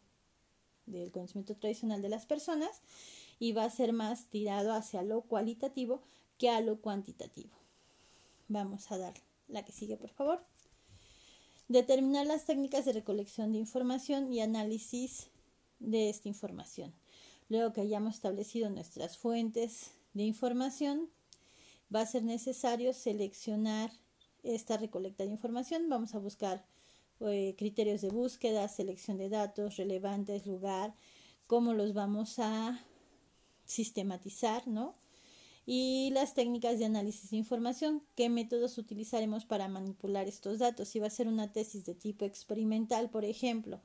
del 0.86 1.12
conocimiento 1.12 1.56
tradicional 1.56 2.02
de 2.02 2.10
las 2.10 2.26
personas 2.26 2.82
y 3.40 3.54
va 3.54 3.66
a 3.66 3.70
ser 3.70 3.94
más 3.94 4.26
tirado 4.26 4.74
hacia 4.74 5.04
lo 5.04 5.22
cualitativo 5.22 6.02
que 6.38 6.50
a 6.50 6.62
lo 6.62 6.82
cuantitativo. 6.82 7.56
Vamos 8.48 8.92
a 8.92 8.98
dar 8.98 9.14
la 9.48 9.64
que 9.64 9.72
sigue, 9.72 9.98
por 9.98 10.12
favor. 10.12 10.44
Determinar 11.68 12.28
las 12.28 12.46
técnicas 12.46 12.86
de 12.86 12.94
recolección 12.94 13.52
de 13.52 13.58
información 13.58 14.32
y 14.32 14.42
análisis 14.42 15.28
de 15.80 16.10
esta 16.10 16.28
información. 16.28 16.94
Luego 17.50 17.74
que 17.74 17.82
hayamos 17.82 18.16
establecido 18.16 18.70
nuestras 18.70 19.18
fuentes 19.18 19.92
de 20.14 20.24
información, 20.24 21.10
va 21.94 22.02
a 22.02 22.06
ser 22.06 22.24
necesario 22.24 22.94
seleccionar 22.94 23.92
esta 24.44 24.78
recolecta 24.78 25.24
de 25.24 25.32
información. 25.32 25.90
Vamos 25.90 26.16
a 26.16 26.20
buscar 26.20 26.66
eh, 27.22 27.56
criterios 27.58 28.02
de 28.02 28.10
búsqueda, 28.10 28.68
selección 28.68 29.18
de 29.18 29.30
datos 29.30 29.78
relevantes, 29.78 30.46
lugar, 30.46 30.96
cómo 31.48 31.74
los 31.74 31.94
vamos 31.94 32.40
a 32.40 32.84
sistematizar, 33.66 34.68
¿no? 34.68 34.96
y 35.66 36.12
las 36.14 36.34
técnicas 36.36 36.78
de 36.78 36.86
análisis 36.86 37.32
de 37.32 37.38
información, 37.38 38.04
qué 38.16 38.30
métodos 38.30 38.78
utilizaremos 38.78 39.46
para 39.46 39.68
manipular 39.68 40.28
estos 40.28 40.60
datos. 40.60 40.90
Si 40.90 41.00
va 41.00 41.08
a 41.08 41.10
ser 41.10 41.28
una 41.28 41.52
tesis 41.52 41.86
de 41.86 41.96
tipo 41.96 42.24
experimental, 42.24 43.10
por 43.10 43.26
ejemplo, 43.26 43.82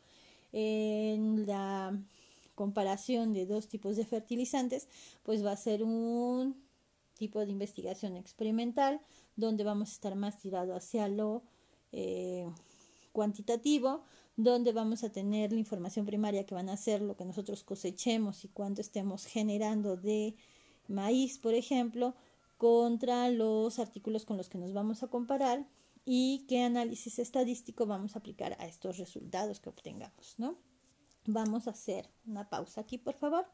en 0.52 1.46
la 1.46 1.98
comparación 2.54 3.32
de 3.32 3.46
dos 3.46 3.68
tipos 3.68 3.96
de 3.96 4.04
fertilizantes, 4.04 4.88
pues 5.22 5.44
va 5.44 5.52
a 5.52 5.56
ser 5.56 5.82
un 5.82 6.62
tipo 7.14 7.40
de 7.40 7.50
investigación 7.50 8.16
experimental 8.16 9.00
donde 9.36 9.64
vamos 9.64 9.90
a 9.90 9.92
estar 9.92 10.14
más 10.16 10.38
tirado 10.38 10.74
hacia 10.74 11.08
lo 11.08 11.42
eh, 11.92 12.46
cuantitativo, 13.12 14.04
donde 14.36 14.72
vamos 14.72 15.04
a 15.04 15.12
tener 15.12 15.52
la 15.52 15.58
información 15.58 16.06
primaria 16.06 16.46
que 16.46 16.54
van 16.54 16.68
a 16.68 16.76
ser 16.76 17.02
lo 17.02 17.16
que 17.16 17.24
nosotros 17.24 17.64
cosechemos 17.64 18.44
y 18.44 18.48
cuánto 18.48 18.80
estemos 18.80 19.26
generando 19.26 19.96
de 19.96 20.36
maíz, 20.88 21.38
por 21.38 21.54
ejemplo, 21.54 22.14
contra 22.58 23.30
los 23.30 23.78
artículos 23.78 24.24
con 24.24 24.36
los 24.36 24.48
que 24.48 24.58
nos 24.58 24.72
vamos 24.72 25.02
a 25.02 25.08
comparar 25.08 25.66
y 26.04 26.44
qué 26.48 26.62
análisis 26.62 27.18
estadístico 27.18 27.86
vamos 27.86 28.16
a 28.16 28.18
aplicar 28.18 28.56
a 28.58 28.66
estos 28.66 28.98
resultados 28.98 29.60
que 29.60 29.68
obtengamos, 29.68 30.34
¿no? 30.38 30.58
Vamos 31.26 31.66
a 31.66 31.70
hacer 31.70 32.08
una 32.26 32.48
pausa 32.48 32.80
aquí, 32.80 32.98
por 32.98 33.14
favor. 33.14 33.46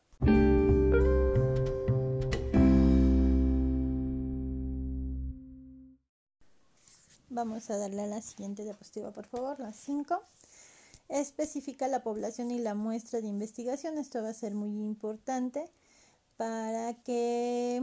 Vamos 7.37 7.69
a 7.69 7.77
darle 7.77 8.01
a 8.01 8.07
la 8.07 8.23
siguiente 8.23 8.63
diapositiva, 8.63 9.13
por 9.13 9.27
favor, 9.27 9.61
la 9.61 9.71
5. 9.71 10.23
Especifica 11.11 11.87
la 11.87 12.03
población 12.03 12.51
y 12.51 12.59
la 12.59 12.73
muestra 12.73 13.21
de 13.21 13.29
investigación. 13.29 13.99
Esto 13.99 14.23
va 14.23 14.31
a 14.31 14.33
ser 14.33 14.55
muy 14.55 14.71
importante 14.71 15.71
para 16.39 16.95
que 16.95 17.83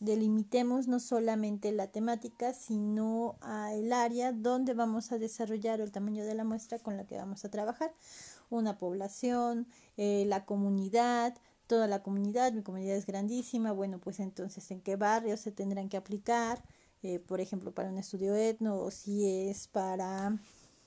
delimitemos 0.00 0.88
no 0.88 0.98
solamente 0.98 1.72
la 1.72 1.88
temática, 1.88 2.54
sino 2.54 3.36
el 3.70 3.92
área 3.92 4.32
donde 4.32 4.72
vamos 4.72 5.12
a 5.12 5.18
desarrollar 5.18 5.82
el 5.82 5.92
tamaño 5.92 6.24
de 6.24 6.34
la 6.34 6.44
muestra 6.44 6.78
con 6.78 6.96
la 6.96 7.06
que 7.06 7.18
vamos 7.18 7.44
a 7.44 7.50
trabajar. 7.50 7.92
Una 8.48 8.78
población, 8.78 9.66
eh, 9.98 10.24
la 10.26 10.46
comunidad, 10.46 11.36
toda 11.66 11.86
la 11.86 12.02
comunidad, 12.02 12.54
mi 12.54 12.62
comunidad 12.62 12.96
es 12.96 13.04
grandísima, 13.04 13.72
bueno, 13.72 13.98
pues 13.98 14.20
entonces 14.20 14.70
en 14.70 14.80
qué 14.80 14.96
barrios 14.96 15.40
se 15.40 15.52
tendrán 15.52 15.90
que 15.90 15.98
aplicar, 15.98 16.62
eh, 17.06 17.20
por 17.20 17.40
ejemplo, 17.40 17.72
para 17.72 17.88
un 17.88 17.98
estudio 17.98 18.34
etno 18.34 18.80
o 18.80 18.90
si 18.90 19.48
es 19.48 19.68
para 19.68 20.36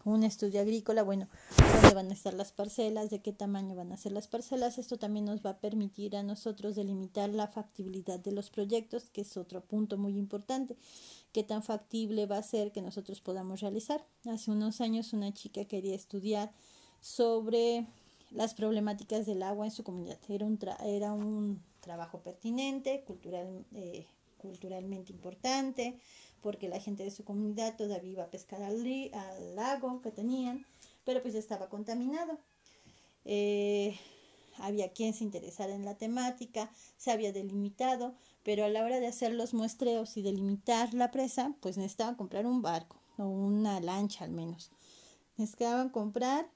un 0.04 0.24
estudio 0.24 0.60
agrícola, 0.60 1.02
bueno, 1.02 1.30
dónde 1.58 1.96
van 1.96 2.10
a 2.10 2.14
estar 2.14 2.34
las 2.34 2.52
parcelas, 2.52 3.10
de 3.10 3.22
qué 3.22 3.32
tamaño 3.32 3.74
van 3.74 3.94
a 3.94 3.98
ser 3.98 4.12
las 4.12 4.28
parcelas. 4.28 4.78
Esto 4.78 4.98
también 4.98 5.24
nos 5.24 5.46
va 5.46 5.52
a 5.52 5.60
permitir 5.60 6.18
a 6.18 6.24
nosotros 6.24 6.76
delimitar 6.76 7.30
la 7.30 7.48
factibilidad 7.48 8.20
de 8.20 8.34
los 8.34 8.50
proyectos, 8.50 9.10
que 9.10 9.22
es 9.22 9.38
otro 9.38 9.62
punto 9.62 9.98
muy 9.98 10.18
importante. 10.18 10.76
Qué 11.32 11.44
tan 11.44 11.64
factible 11.64 12.26
va 12.26 12.38
a 12.38 12.44
ser 12.44 12.74
que 12.74 12.82
nosotros 12.82 13.22
podamos 13.22 13.62
realizar. 13.62 14.06
Hace 14.26 14.52
unos 14.52 14.82
años 14.82 15.14
una 15.14 15.34
chica 15.34 15.64
quería 15.64 15.96
estudiar 15.96 16.52
sobre 17.00 17.88
las 18.32 18.56
problemáticas 18.56 19.26
del 19.26 19.42
agua 19.42 19.68
en 19.68 19.72
su 19.72 19.86
comunidad. 19.86 20.20
Era 20.28 20.46
un, 20.46 20.60
era 20.84 21.14
un 21.14 21.64
trabajo 21.80 22.20
pertinente, 22.20 23.06
cultural, 23.06 23.66
eh, 23.72 24.06
culturalmente 24.40 25.14
importante, 25.14 26.00
porque 26.42 26.68
la 26.68 26.80
gente 26.80 27.04
de 27.04 27.12
su 27.12 27.24
comunidad 27.24 27.78
todavía 27.78 28.12
iba 28.12 28.24
a 28.24 28.32
pescar 28.32 28.64
al, 28.64 28.82
al 29.14 29.56
lago 29.56 30.02
que 30.02 30.12
tenían, 30.12 30.66
pero 31.06 31.22
pues 31.22 31.36
estaba 31.36 31.70
contaminado. 31.70 32.40
Eh, 33.26 34.00
había 34.58 34.92
quien 34.92 35.14
se 35.14 35.24
interesara 35.24 35.74
en 35.74 35.86
la 35.86 35.96
temática, 35.96 36.72
se 36.98 37.12
había 37.12 37.32
delimitado, 37.32 38.16
pero 38.44 38.66
a 38.66 38.70
la 38.70 38.84
hora 38.84 39.00
de 39.00 39.08
hacer 39.08 39.34
los 39.34 39.54
muestreos 39.54 40.18
y 40.18 40.22
delimitar 40.22 40.94
la 40.94 41.12
presa, 41.12 41.56
pues 41.62 41.78
necesitaban 41.78 42.16
comprar 42.16 42.46
un 42.46 42.62
barco 42.62 42.98
o 43.18 43.26
una 43.26 43.80
lancha 43.80 44.26
al 44.26 44.32
menos. 44.32 44.72
Necesitaban 45.38 45.90
comprar 45.90 46.50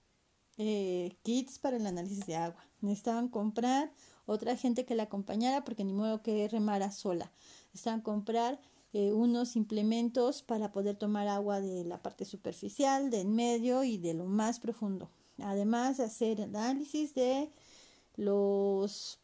eh, 0.57 1.15
kits 1.23 1.59
para 1.59 1.77
el 1.77 1.87
análisis 1.87 2.25
de 2.25 2.35
agua. 2.35 2.65
Necesitaban 2.81 3.29
comprar 3.29 3.91
otra 4.25 4.55
gente 4.55 4.85
que 4.85 4.95
la 4.95 5.03
acompañara 5.03 5.63
porque 5.63 5.83
ni 5.83 5.93
modo 5.93 6.21
que 6.21 6.47
remara 6.47 6.91
sola. 6.91 7.31
Necesitaban 7.73 8.01
comprar 8.01 8.61
eh, 8.93 9.11
unos 9.11 9.55
implementos 9.55 10.43
para 10.43 10.71
poder 10.71 10.95
tomar 10.95 11.27
agua 11.27 11.59
de 11.59 11.83
la 11.83 12.01
parte 12.01 12.25
superficial, 12.25 13.09
del 13.09 13.27
medio 13.27 13.83
y 13.83 13.97
de 13.97 14.13
lo 14.13 14.25
más 14.25 14.59
profundo. 14.59 15.09
Además 15.39 15.97
de 15.97 16.03
hacer 16.03 16.41
análisis 16.41 17.15
de 17.15 17.51
los 18.15 19.19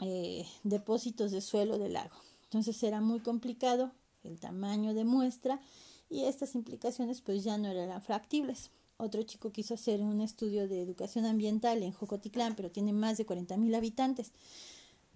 eh, 0.00 0.46
depósitos 0.62 1.30
de 1.30 1.42
suelo 1.42 1.78
del 1.78 1.92
lago. 1.92 2.16
Entonces 2.44 2.82
era 2.82 3.00
muy 3.00 3.20
complicado 3.20 3.92
el 4.24 4.40
tamaño 4.40 4.94
de 4.94 5.04
muestra 5.04 5.60
y 6.08 6.24
estas 6.24 6.54
implicaciones 6.54 7.20
pues 7.20 7.44
ya 7.44 7.58
no 7.58 7.68
eran 7.68 8.00
factibles. 8.00 8.70
Otro 8.98 9.22
chico 9.24 9.52
quiso 9.52 9.74
hacer 9.74 10.00
un 10.00 10.22
estudio 10.22 10.68
de 10.68 10.80
educación 10.80 11.26
ambiental 11.26 11.82
en 11.82 11.92
Jocotitlán, 11.92 12.56
pero 12.56 12.70
tiene 12.70 12.94
más 12.94 13.18
de 13.18 13.26
40 13.26 13.56
mil 13.58 13.74
habitantes. 13.74 14.32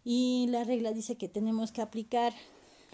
Y 0.05 0.47
la 0.49 0.65
regla 0.65 0.93
dice 0.93 1.17
que 1.17 1.29
tenemos 1.29 1.73
que 1.73 1.83
aplicar 1.83 2.33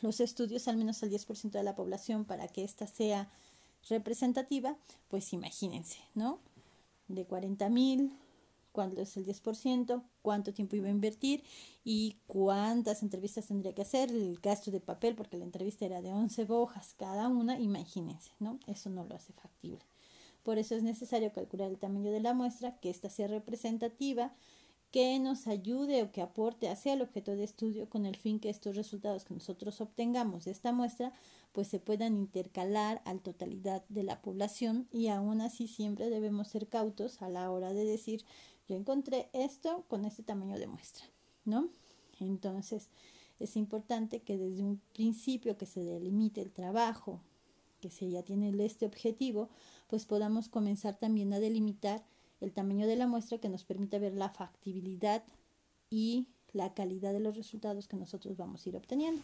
los 0.00 0.20
estudios 0.20 0.68
al 0.68 0.76
menos 0.76 1.02
al 1.02 1.10
10% 1.10 1.50
de 1.50 1.62
la 1.62 1.74
población 1.74 2.24
para 2.24 2.48
que 2.48 2.64
ésta 2.64 2.86
sea 2.86 3.30
representativa, 3.88 4.76
pues 5.08 5.32
imagínense, 5.32 5.98
¿no? 6.14 6.40
De 7.08 7.24
40 7.24 7.68
mil, 7.68 8.12
cuánto 8.72 9.00
es 9.00 9.16
el 9.16 9.24
10%, 9.24 10.02
cuánto 10.22 10.52
tiempo 10.52 10.76
iba 10.76 10.88
a 10.88 10.90
invertir 10.90 11.42
y 11.82 12.16
cuántas 12.26 13.02
entrevistas 13.02 13.46
tendría 13.46 13.74
que 13.74 13.82
hacer, 13.82 14.10
el 14.10 14.38
gasto 14.42 14.70
de 14.70 14.80
papel, 14.80 15.14
porque 15.14 15.38
la 15.38 15.44
entrevista 15.44 15.86
era 15.86 16.02
de 16.02 16.12
11 16.12 16.46
hojas 16.50 16.94
cada 16.98 17.28
una, 17.28 17.58
imagínense, 17.58 18.32
¿no? 18.38 18.58
Eso 18.66 18.90
no 18.90 19.04
lo 19.04 19.14
hace 19.14 19.32
factible. 19.32 19.80
Por 20.42 20.58
eso 20.58 20.74
es 20.74 20.82
necesario 20.82 21.32
calcular 21.32 21.70
el 21.70 21.78
tamaño 21.78 22.12
de 22.12 22.20
la 22.20 22.34
muestra, 22.34 22.78
que 22.78 22.90
ésta 22.90 23.08
sea 23.08 23.28
representativa, 23.28 24.34
que 24.96 25.18
nos 25.18 25.46
ayude 25.46 26.02
o 26.02 26.10
que 26.10 26.22
aporte 26.22 26.70
hacia 26.70 26.94
el 26.94 27.02
objeto 27.02 27.36
de 27.36 27.44
estudio 27.44 27.86
con 27.86 28.06
el 28.06 28.16
fin 28.16 28.40
que 28.40 28.48
estos 28.48 28.76
resultados 28.76 29.26
que 29.26 29.34
nosotros 29.34 29.82
obtengamos 29.82 30.46
de 30.46 30.52
esta 30.52 30.72
muestra 30.72 31.12
pues 31.52 31.68
se 31.68 31.80
puedan 31.80 32.16
intercalar 32.16 33.02
al 33.04 33.20
totalidad 33.20 33.84
de 33.90 34.04
la 34.04 34.22
población 34.22 34.88
y 34.90 35.08
aún 35.08 35.42
así 35.42 35.68
siempre 35.68 36.08
debemos 36.08 36.48
ser 36.48 36.66
cautos 36.66 37.20
a 37.20 37.28
la 37.28 37.50
hora 37.50 37.74
de 37.74 37.84
decir 37.84 38.24
yo 38.70 38.74
encontré 38.74 39.28
esto 39.34 39.84
con 39.88 40.06
este 40.06 40.22
tamaño 40.22 40.58
de 40.58 40.66
muestra, 40.66 41.04
¿no? 41.44 41.68
Entonces 42.18 42.88
es 43.38 43.54
importante 43.58 44.22
que 44.22 44.38
desde 44.38 44.62
un 44.62 44.80
principio 44.94 45.58
que 45.58 45.66
se 45.66 45.84
delimite 45.84 46.40
el 46.40 46.52
trabajo, 46.52 47.20
que 47.82 47.90
se 47.90 48.08
ya 48.08 48.22
tiene 48.22 48.48
este 48.64 48.86
objetivo, 48.86 49.50
pues 49.88 50.06
podamos 50.06 50.48
comenzar 50.48 50.96
también 50.98 51.34
a 51.34 51.38
delimitar 51.38 52.02
el 52.40 52.52
tamaño 52.52 52.86
de 52.86 52.96
la 52.96 53.06
muestra 53.06 53.38
que 53.38 53.48
nos 53.48 53.64
permite 53.64 53.98
ver 53.98 54.14
la 54.14 54.30
factibilidad 54.30 55.24
y 55.90 56.28
la 56.52 56.74
calidad 56.74 57.12
de 57.12 57.20
los 57.20 57.36
resultados 57.36 57.88
que 57.88 57.96
nosotros 57.96 58.36
vamos 58.36 58.64
a 58.64 58.68
ir 58.68 58.76
obteniendo. 58.76 59.22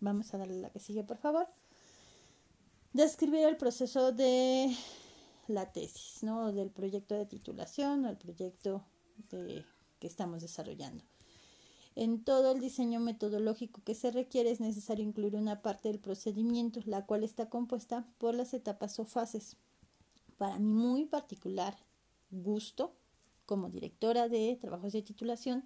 Vamos 0.00 0.32
a 0.32 0.38
darle 0.38 0.58
la 0.58 0.70
que 0.70 0.78
sigue, 0.78 1.02
por 1.04 1.18
favor. 1.18 1.48
Describir 2.92 3.44
el 3.46 3.56
proceso 3.56 4.12
de 4.12 4.74
la 5.48 5.72
tesis, 5.72 6.22
¿no? 6.22 6.52
Del 6.52 6.70
proyecto 6.70 7.14
de 7.14 7.26
titulación 7.26 8.04
o 8.04 8.08
el 8.08 8.16
proyecto 8.16 8.84
que 9.98 10.06
estamos 10.06 10.42
desarrollando. 10.42 11.04
En 11.96 12.22
todo 12.22 12.52
el 12.52 12.60
diseño 12.60 13.00
metodológico 13.00 13.82
que 13.82 13.96
se 13.96 14.12
requiere 14.12 14.52
es 14.52 14.60
necesario 14.60 15.04
incluir 15.04 15.34
una 15.34 15.62
parte 15.62 15.88
del 15.88 15.98
procedimiento, 15.98 16.80
la 16.84 17.04
cual 17.06 17.24
está 17.24 17.48
compuesta 17.48 18.06
por 18.18 18.36
las 18.36 18.54
etapas 18.54 19.00
o 19.00 19.04
fases. 19.04 19.56
Para 20.36 20.60
mí 20.60 20.72
muy 20.72 21.06
particular 21.06 21.76
gusto 22.30 22.94
como 23.46 23.70
directora 23.70 24.28
de 24.28 24.58
trabajos 24.60 24.92
de 24.92 25.02
titulación. 25.02 25.64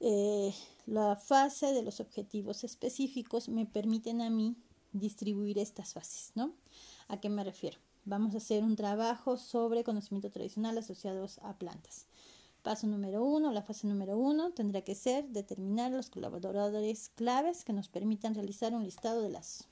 Eh, 0.00 0.54
la 0.86 1.16
fase 1.16 1.72
de 1.72 1.82
los 1.82 2.00
objetivos 2.00 2.64
específicos 2.64 3.48
me 3.48 3.66
permiten 3.66 4.20
a 4.20 4.30
mí 4.30 4.56
distribuir 4.92 5.58
estas 5.58 5.92
fases, 5.92 6.32
¿no? 6.34 6.52
¿A 7.08 7.20
qué 7.20 7.28
me 7.28 7.44
refiero? 7.44 7.78
Vamos 8.04 8.34
a 8.34 8.38
hacer 8.38 8.64
un 8.64 8.76
trabajo 8.76 9.36
sobre 9.36 9.84
conocimiento 9.84 10.30
tradicional 10.30 10.78
asociados 10.78 11.38
a 11.42 11.58
plantas. 11.58 12.06
Paso 12.62 12.86
número 12.86 13.24
uno, 13.24 13.52
la 13.52 13.62
fase 13.62 13.86
número 13.86 14.18
uno 14.18 14.50
tendrá 14.50 14.82
que 14.82 14.94
ser 14.94 15.28
determinar 15.28 15.92
los 15.92 16.10
colaboradores 16.10 17.10
claves 17.10 17.64
que 17.64 17.72
nos 17.72 17.88
permitan 17.88 18.34
realizar 18.34 18.74
un 18.74 18.84
listado 18.84 19.22
de 19.22 19.30
las 19.30 19.68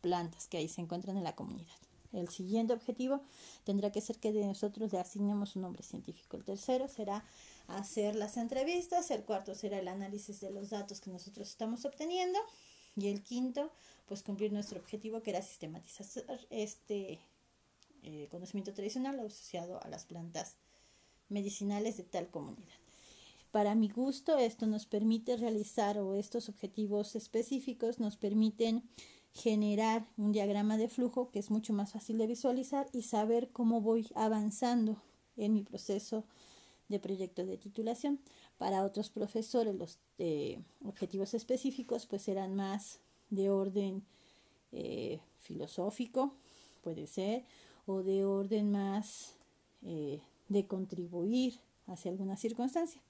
plantas 0.00 0.48
que 0.48 0.56
ahí 0.56 0.68
se 0.68 0.80
encuentran 0.80 1.16
en 1.16 1.24
la 1.24 1.36
comunidad. 1.36 1.76
El 2.14 2.28
siguiente 2.28 2.72
objetivo 2.72 3.20
tendrá 3.64 3.90
que 3.90 4.00
ser 4.00 4.18
que 4.18 4.32
nosotros 4.32 4.92
le 4.92 4.98
asignemos 4.98 5.56
un 5.56 5.62
nombre 5.62 5.82
científico. 5.82 6.36
El 6.36 6.44
tercero 6.44 6.88
será 6.88 7.24
hacer 7.68 8.16
las 8.16 8.36
entrevistas. 8.36 9.10
El 9.10 9.24
cuarto 9.24 9.54
será 9.54 9.78
el 9.78 9.88
análisis 9.88 10.40
de 10.40 10.50
los 10.50 10.70
datos 10.70 11.00
que 11.00 11.10
nosotros 11.10 11.48
estamos 11.48 11.84
obteniendo. 11.84 12.38
Y 12.96 13.08
el 13.08 13.22
quinto, 13.22 13.72
pues 14.06 14.22
cumplir 14.22 14.52
nuestro 14.52 14.78
objetivo 14.78 15.22
que 15.22 15.30
era 15.30 15.42
sistematizar 15.42 16.06
este 16.50 17.20
eh, 18.02 18.28
conocimiento 18.30 18.72
tradicional 18.72 19.18
asociado 19.18 19.82
a 19.82 19.88
las 19.88 20.04
plantas 20.04 20.56
medicinales 21.28 21.96
de 21.96 22.04
tal 22.04 22.28
comunidad. 22.28 22.74
Para 23.50 23.74
mi 23.74 23.88
gusto, 23.88 24.36
esto 24.36 24.66
nos 24.66 24.84
permite 24.84 25.36
realizar 25.36 25.98
o 25.98 26.16
estos 26.16 26.48
objetivos 26.48 27.14
específicos 27.14 28.00
nos 28.00 28.16
permiten 28.16 28.82
generar 29.34 30.06
un 30.16 30.32
diagrama 30.32 30.76
de 30.76 30.88
flujo 30.88 31.30
que 31.30 31.40
es 31.40 31.50
mucho 31.50 31.72
más 31.72 31.92
fácil 31.92 32.18
de 32.18 32.26
visualizar 32.26 32.86
y 32.92 33.02
saber 33.02 33.50
cómo 33.50 33.80
voy 33.80 34.08
avanzando 34.14 35.02
en 35.36 35.52
mi 35.54 35.62
proceso 35.62 36.24
de 36.88 37.00
proyecto 37.00 37.44
de 37.44 37.58
titulación. 37.58 38.20
Para 38.58 38.84
otros 38.84 39.10
profesores 39.10 39.74
los 39.74 39.98
eh, 40.18 40.62
objetivos 40.84 41.34
específicos 41.34 42.06
pues 42.06 42.22
serán 42.22 42.54
más 42.54 43.00
de 43.30 43.50
orden 43.50 44.04
eh, 44.70 45.20
filosófico, 45.40 46.34
puede 46.82 47.06
ser, 47.06 47.44
o 47.86 48.02
de 48.02 48.24
orden 48.24 48.70
más 48.70 49.34
eh, 49.82 50.20
de 50.48 50.66
contribuir 50.66 51.58
hacia 51.86 52.10
alguna 52.10 52.36
circunstancia. 52.36 53.00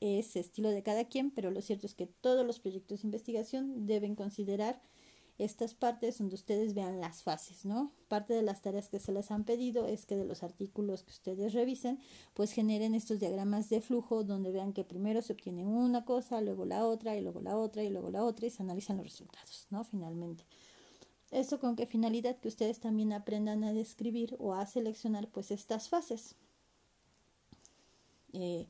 Es 0.00 0.36
estilo 0.36 0.70
de 0.70 0.82
cada 0.82 1.04
quien, 1.04 1.30
pero 1.30 1.50
lo 1.50 1.60
cierto 1.60 1.86
es 1.86 1.94
que 1.94 2.06
todos 2.06 2.46
los 2.46 2.58
proyectos 2.58 3.02
de 3.02 3.08
investigación 3.08 3.86
deben 3.86 4.14
considerar 4.14 4.80
estas 5.40 5.74
partes 5.74 6.18
donde 6.18 6.34
ustedes 6.34 6.74
vean 6.74 7.00
las 7.00 7.22
fases, 7.22 7.64
¿no? 7.64 7.92
Parte 8.08 8.34
de 8.34 8.42
las 8.42 8.60
tareas 8.62 8.88
que 8.88 8.98
se 8.98 9.12
les 9.12 9.30
han 9.30 9.44
pedido 9.44 9.86
es 9.86 10.06
que 10.06 10.16
de 10.16 10.24
los 10.24 10.42
artículos 10.42 11.02
que 11.02 11.10
ustedes 11.10 11.54
revisen, 11.54 11.98
pues 12.34 12.52
generen 12.52 12.94
estos 12.94 13.20
diagramas 13.20 13.68
de 13.68 13.80
flujo 13.80 14.22
donde 14.24 14.52
vean 14.52 14.72
que 14.72 14.84
primero 14.84 15.22
se 15.22 15.32
obtiene 15.32 15.64
una 15.64 16.04
cosa, 16.04 16.40
luego 16.40 16.64
la 16.64 16.86
otra, 16.86 17.16
y 17.16 17.20
luego 17.20 17.40
la 17.40 17.56
otra, 17.56 17.82
y 17.82 17.90
luego 17.90 18.10
la 18.10 18.24
otra, 18.24 18.46
y 18.46 18.50
se 18.50 18.62
analizan 18.62 18.98
los 18.98 19.06
resultados, 19.06 19.66
¿no? 19.70 19.82
Finalmente. 19.84 20.44
Esto 21.30 21.60
con 21.60 21.76
qué 21.76 21.86
finalidad 21.86 22.36
que 22.38 22.48
ustedes 22.48 22.80
también 22.80 23.12
aprendan 23.12 23.62
a 23.64 23.72
describir 23.72 24.36
o 24.38 24.54
a 24.54 24.66
seleccionar 24.66 25.28
pues 25.28 25.50
estas 25.50 25.88
fases. 25.88 26.34
Eh, 28.32 28.66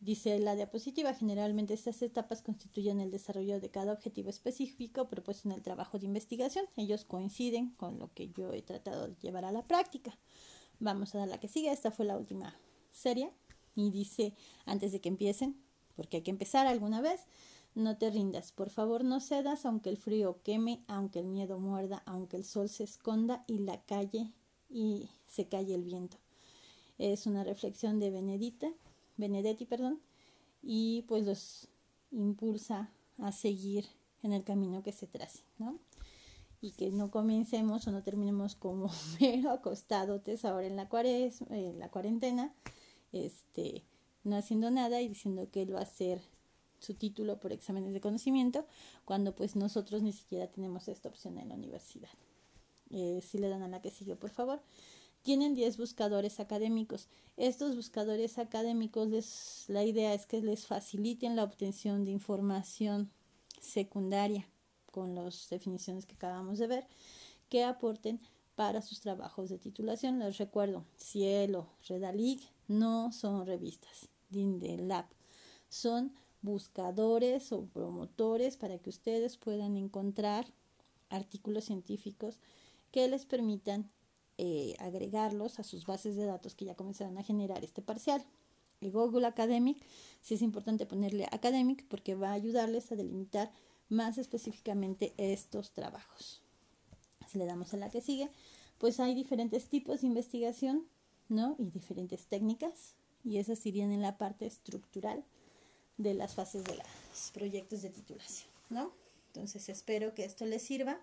Dice 0.00 0.38
la 0.38 0.54
diapositiva, 0.54 1.12
generalmente 1.12 1.74
estas 1.74 2.00
etapas 2.00 2.40
constituyen 2.40 3.00
el 3.00 3.10
desarrollo 3.10 3.60
de 3.60 3.68
cada 3.68 3.92
objetivo 3.92 4.30
específico 4.30 5.08
propuesto 5.08 5.46
en 5.46 5.52
el 5.52 5.60
trabajo 5.60 5.98
de 5.98 6.06
investigación. 6.06 6.64
Ellos 6.76 7.04
coinciden 7.04 7.72
con 7.72 7.98
lo 7.98 8.10
que 8.14 8.30
yo 8.30 8.54
he 8.54 8.62
tratado 8.62 9.08
de 9.08 9.16
llevar 9.20 9.44
a 9.44 9.52
la 9.52 9.66
práctica. 9.66 10.18
Vamos 10.78 11.14
a 11.14 11.18
dar 11.18 11.28
la 11.28 11.38
que 11.38 11.48
sigue. 11.48 11.70
Esta 11.70 11.90
fue 11.90 12.06
la 12.06 12.16
última 12.16 12.56
serie. 12.90 13.30
Y 13.74 13.90
dice, 13.90 14.32
antes 14.64 14.92
de 14.92 15.02
que 15.02 15.10
empiecen, 15.10 15.60
porque 15.96 16.16
hay 16.16 16.22
que 16.22 16.30
empezar 16.30 16.66
alguna 16.66 17.02
vez, 17.02 17.26
no 17.74 17.98
te 17.98 18.08
rindas. 18.08 18.52
Por 18.52 18.70
favor, 18.70 19.04
no 19.04 19.20
cedas, 19.20 19.66
aunque 19.66 19.90
el 19.90 19.98
frío 19.98 20.40
queme, 20.42 20.82
aunque 20.88 21.18
el 21.18 21.26
miedo 21.26 21.58
muerda, 21.58 22.02
aunque 22.06 22.38
el 22.38 22.44
sol 22.44 22.70
se 22.70 22.84
esconda 22.84 23.44
y 23.46 23.58
la 23.58 23.82
calle 23.82 24.32
y 24.70 25.10
se 25.26 25.46
calle 25.46 25.74
el 25.74 25.84
viento. 25.84 26.16
Es 26.96 27.26
una 27.26 27.44
reflexión 27.44 28.00
de 28.00 28.10
Benedita 28.10 28.72
Benedetti, 29.20 29.66
perdón, 29.66 30.00
y 30.62 31.02
pues 31.02 31.24
los 31.24 31.68
impulsa 32.10 32.92
a 33.18 33.32
seguir 33.32 33.86
en 34.22 34.32
el 34.32 34.44
camino 34.44 34.82
que 34.82 34.92
se 34.92 35.06
trace, 35.06 35.44
¿no? 35.58 35.78
Y 36.60 36.72
que 36.72 36.90
no 36.90 37.10
comencemos 37.10 37.86
o 37.86 37.92
no 37.92 38.02
terminemos 38.02 38.54
como 38.54 38.90
mero 39.20 39.50
acostadotes 39.50 40.44
ahora 40.44 40.66
en 40.66 40.76
la, 40.76 40.88
en 41.50 41.78
la 41.78 41.90
cuarentena, 41.90 42.54
este, 43.12 43.84
no 44.24 44.36
haciendo 44.36 44.70
nada 44.70 45.00
y 45.00 45.08
diciendo 45.08 45.50
que 45.50 45.62
él 45.62 45.74
va 45.74 45.80
a 45.80 45.84
hacer 45.84 46.20
su 46.78 46.94
título 46.94 47.40
por 47.40 47.52
exámenes 47.52 47.92
de 47.92 48.00
conocimiento, 48.00 48.66
cuando 49.04 49.34
pues 49.34 49.54
nosotros 49.54 50.02
ni 50.02 50.12
siquiera 50.12 50.46
tenemos 50.50 50.88
esta 50.88 51.08
opción 51.08 51.38
en 51.38 51.50
la 51.50 51.54
universidad. 51.54 52.10
Eh, 52.90 53.20
si 53.22 53.38
le 53.38 53.48
dan 53.48 53.62
a 53.62 53.68
la 53.68 53.82
que 53.82 53.90
sigue, 53.90 54.16
por 54.16 54.30
favor 54.30 54.62
tienen 55.22 55.54
10 55.54 55.76
buscadores 55.76 56.40
académicos. 56.40 57.08
Estos 57.36 57.76
buscadores 57.76 58.38
académicos, 58.38 59.64
la 59.68 59.84
idea 59.84 60.14
es 60.14 60.26
que 60.26 60.40
les 60.40 60.66
faciliten 60.66 61.36
la 61.36 61.44
obtención 61.44 62.04
de 62.04 62.10
información 62.10 63.10
secundaria 63.60 64.48
con 64.90 65.14
las 65.14 65.48
definiciones 65.48 66.06
que 66.06 66.14
acabamos 66.14 66.58
de 66.58 66.66
ver, 66.66 66.86
que 67.48 67.64
aporten 67.64 68.20
para 68.54 68.82
sus 68.82 69.00
trabajos 69.00 69.48
de 69.48 69.58
titulación. 69.58 70.18
Les 70.18 70.38
recuerdo, 70.38 70.84
Cielo, 70.96 71.68
Redalig 71.88 72.40
no 72.68 73.12
son 73.12 73.46
revistas, 73.46 74.08
Lab, 74.30 75.06
son 75.68 76.12
buscadores 76.42 77.52
o 77.52 77.66
promotores 77.66 78.56
para 78.56 78.78
que 78.78 78.90
ustedes 78.90 79.36
puedan 79.36 79.76
encontrar 79.76 80.46
artículos 81.08 81.64
científicos 81.64 82.40
que 82.90 83.08
les 83.08 83.26
permitan 83.26 83.90
eh, 84.38 84.74
agregarlos 84.78 85.58
a 85.58 85.64
sus 85.64 85.86
bases 85.86 86.16
de 86.16 86.24
datos 86.24 86.54
que 86.54 86.64
ya 86.64 86.74
comenzaron 86.74 87.18
a 87.18 87.22
generar 87.22 87.64
este 87.64 87.82
parcial. 87.82 88.24
El 88.80 88.92
Google 88.92 89.26
Academic, 89.26 89.76
sí 90.22 90.34
es 90.34 90.42
importante 90.42 90.86
ponerle 90.86 91.26
Academic 91.30 91.86
porque 91.88 92.14
va 92.14 92.30
a 92.30 92.34
ayudarles 92.34 92.90
a 92.90 92.96
delimitar 92.96 93.50
más 93.88 94.16
específicamente 94.16 95.12
estos 95.18 95.72
trabajos. 95.72 96.42
Si 97.28 97.38
le 97.38 97.44
damos 97.44 97.74
a 97.74 97.76
la 97.76 97.90
que 97.90 98.00
sigue, 98.00 98.30
pues 98.78 98.98
hay 98.98 99.14
diferentes 99.14 99.68
tipos 99.68 100.00
de 100.00 100.06
investigación, 100.06 100.86
¿no? 101.28 101.56
Y 101.58 101.70
diferentes 101.70 102.26
técnicas, 102.26 102.94
y 103.24 103.36
esas 103.36 103.64
irían 103.66 103.92
en 103.92 104.00
la 104.00 104.16
parte 104.16 104.46
estructural 104.46 105.22
de 105.98 106.14
las 106.14 106.34
fases 106.34 106.64
de 106.64 106.76
los 106.76 107.30
proyectos 107.34 107.82
de 107.82 107.90
titulación, 107.90 108.48
¿no? 108.70 108.92
Entonces 109.26 109.68
espero 109.68 110.14
que 110.14 110.24
esto 110.24 110.46
les 110.46 110.62
sirva 110.62 110.98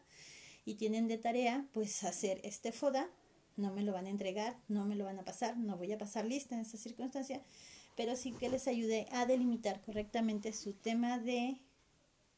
y 0.67 0.75
tienen 0.75 1.07
de 1.07 1.17
tarea 1.17 1.65
pues 1.71 2.03
hacer 2.03 2.41
este 2.43 2.73
FODA 2.73 3.09
no 3.55 3.71
me 3.71 3.83
lo 3.83 3.93
van 3.93 4.05
a 4.05 4.09
entregar, 4.09 4.59
no 4.67 4.85
me 4.85 4.95
lo 4.95 5.05
van 5.05 5.17
a 5.17 5.23
pasar, 5.23 5.57
no 5.57 5.77
voy 5.77 5.93
a 5.93 5.97
pasar 5.97 6.25
lista 6.25 6.55
en 6.55 6.61
esta 6.61 6.77
circunstancia, 6.77 7.41
pero 7.95 8.17
sí 8.17 8.33
que 8.33 8.49
les 8.49 8.67
ayude 8.67 9.07
a 9.11 9.25
delimitar 9.25 9.81
correctamente 9.81 10.51
su 10.51 10.73
tema 10.73 11.19
de 11.19 11.57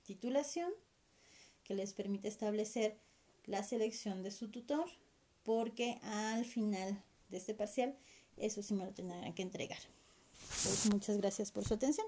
titulación, 0.04 0.72
que 1.63 1.74
les 1.74 1.94
permite 1.94 2.28
establecer 2.28 3.00
la 3.46 3.63
selección 3.63 4.22
de 4.22 4.30
su 4.30 4.50
tutor, 4.50 4.86
porque 5.44 6.00
al 6.04 6.46
final 6.46 7.04
de 7.30 7.38
este 7.38 7.56
parcial, 7.56 7.98
eso 8.38 8.62
sí 8.62 8.76
me 8.76 8.86
lo 8.86 8.94
tendrán 8.94 9.34
que 9.34 9.42
entregar. 9.42 9.80
Pues 10.63 10.88
muchas 10.92 11.18
gracias 11.18 11.52
por 11.52 11.65
su 11.65 11.74
atención. 11.74 12.08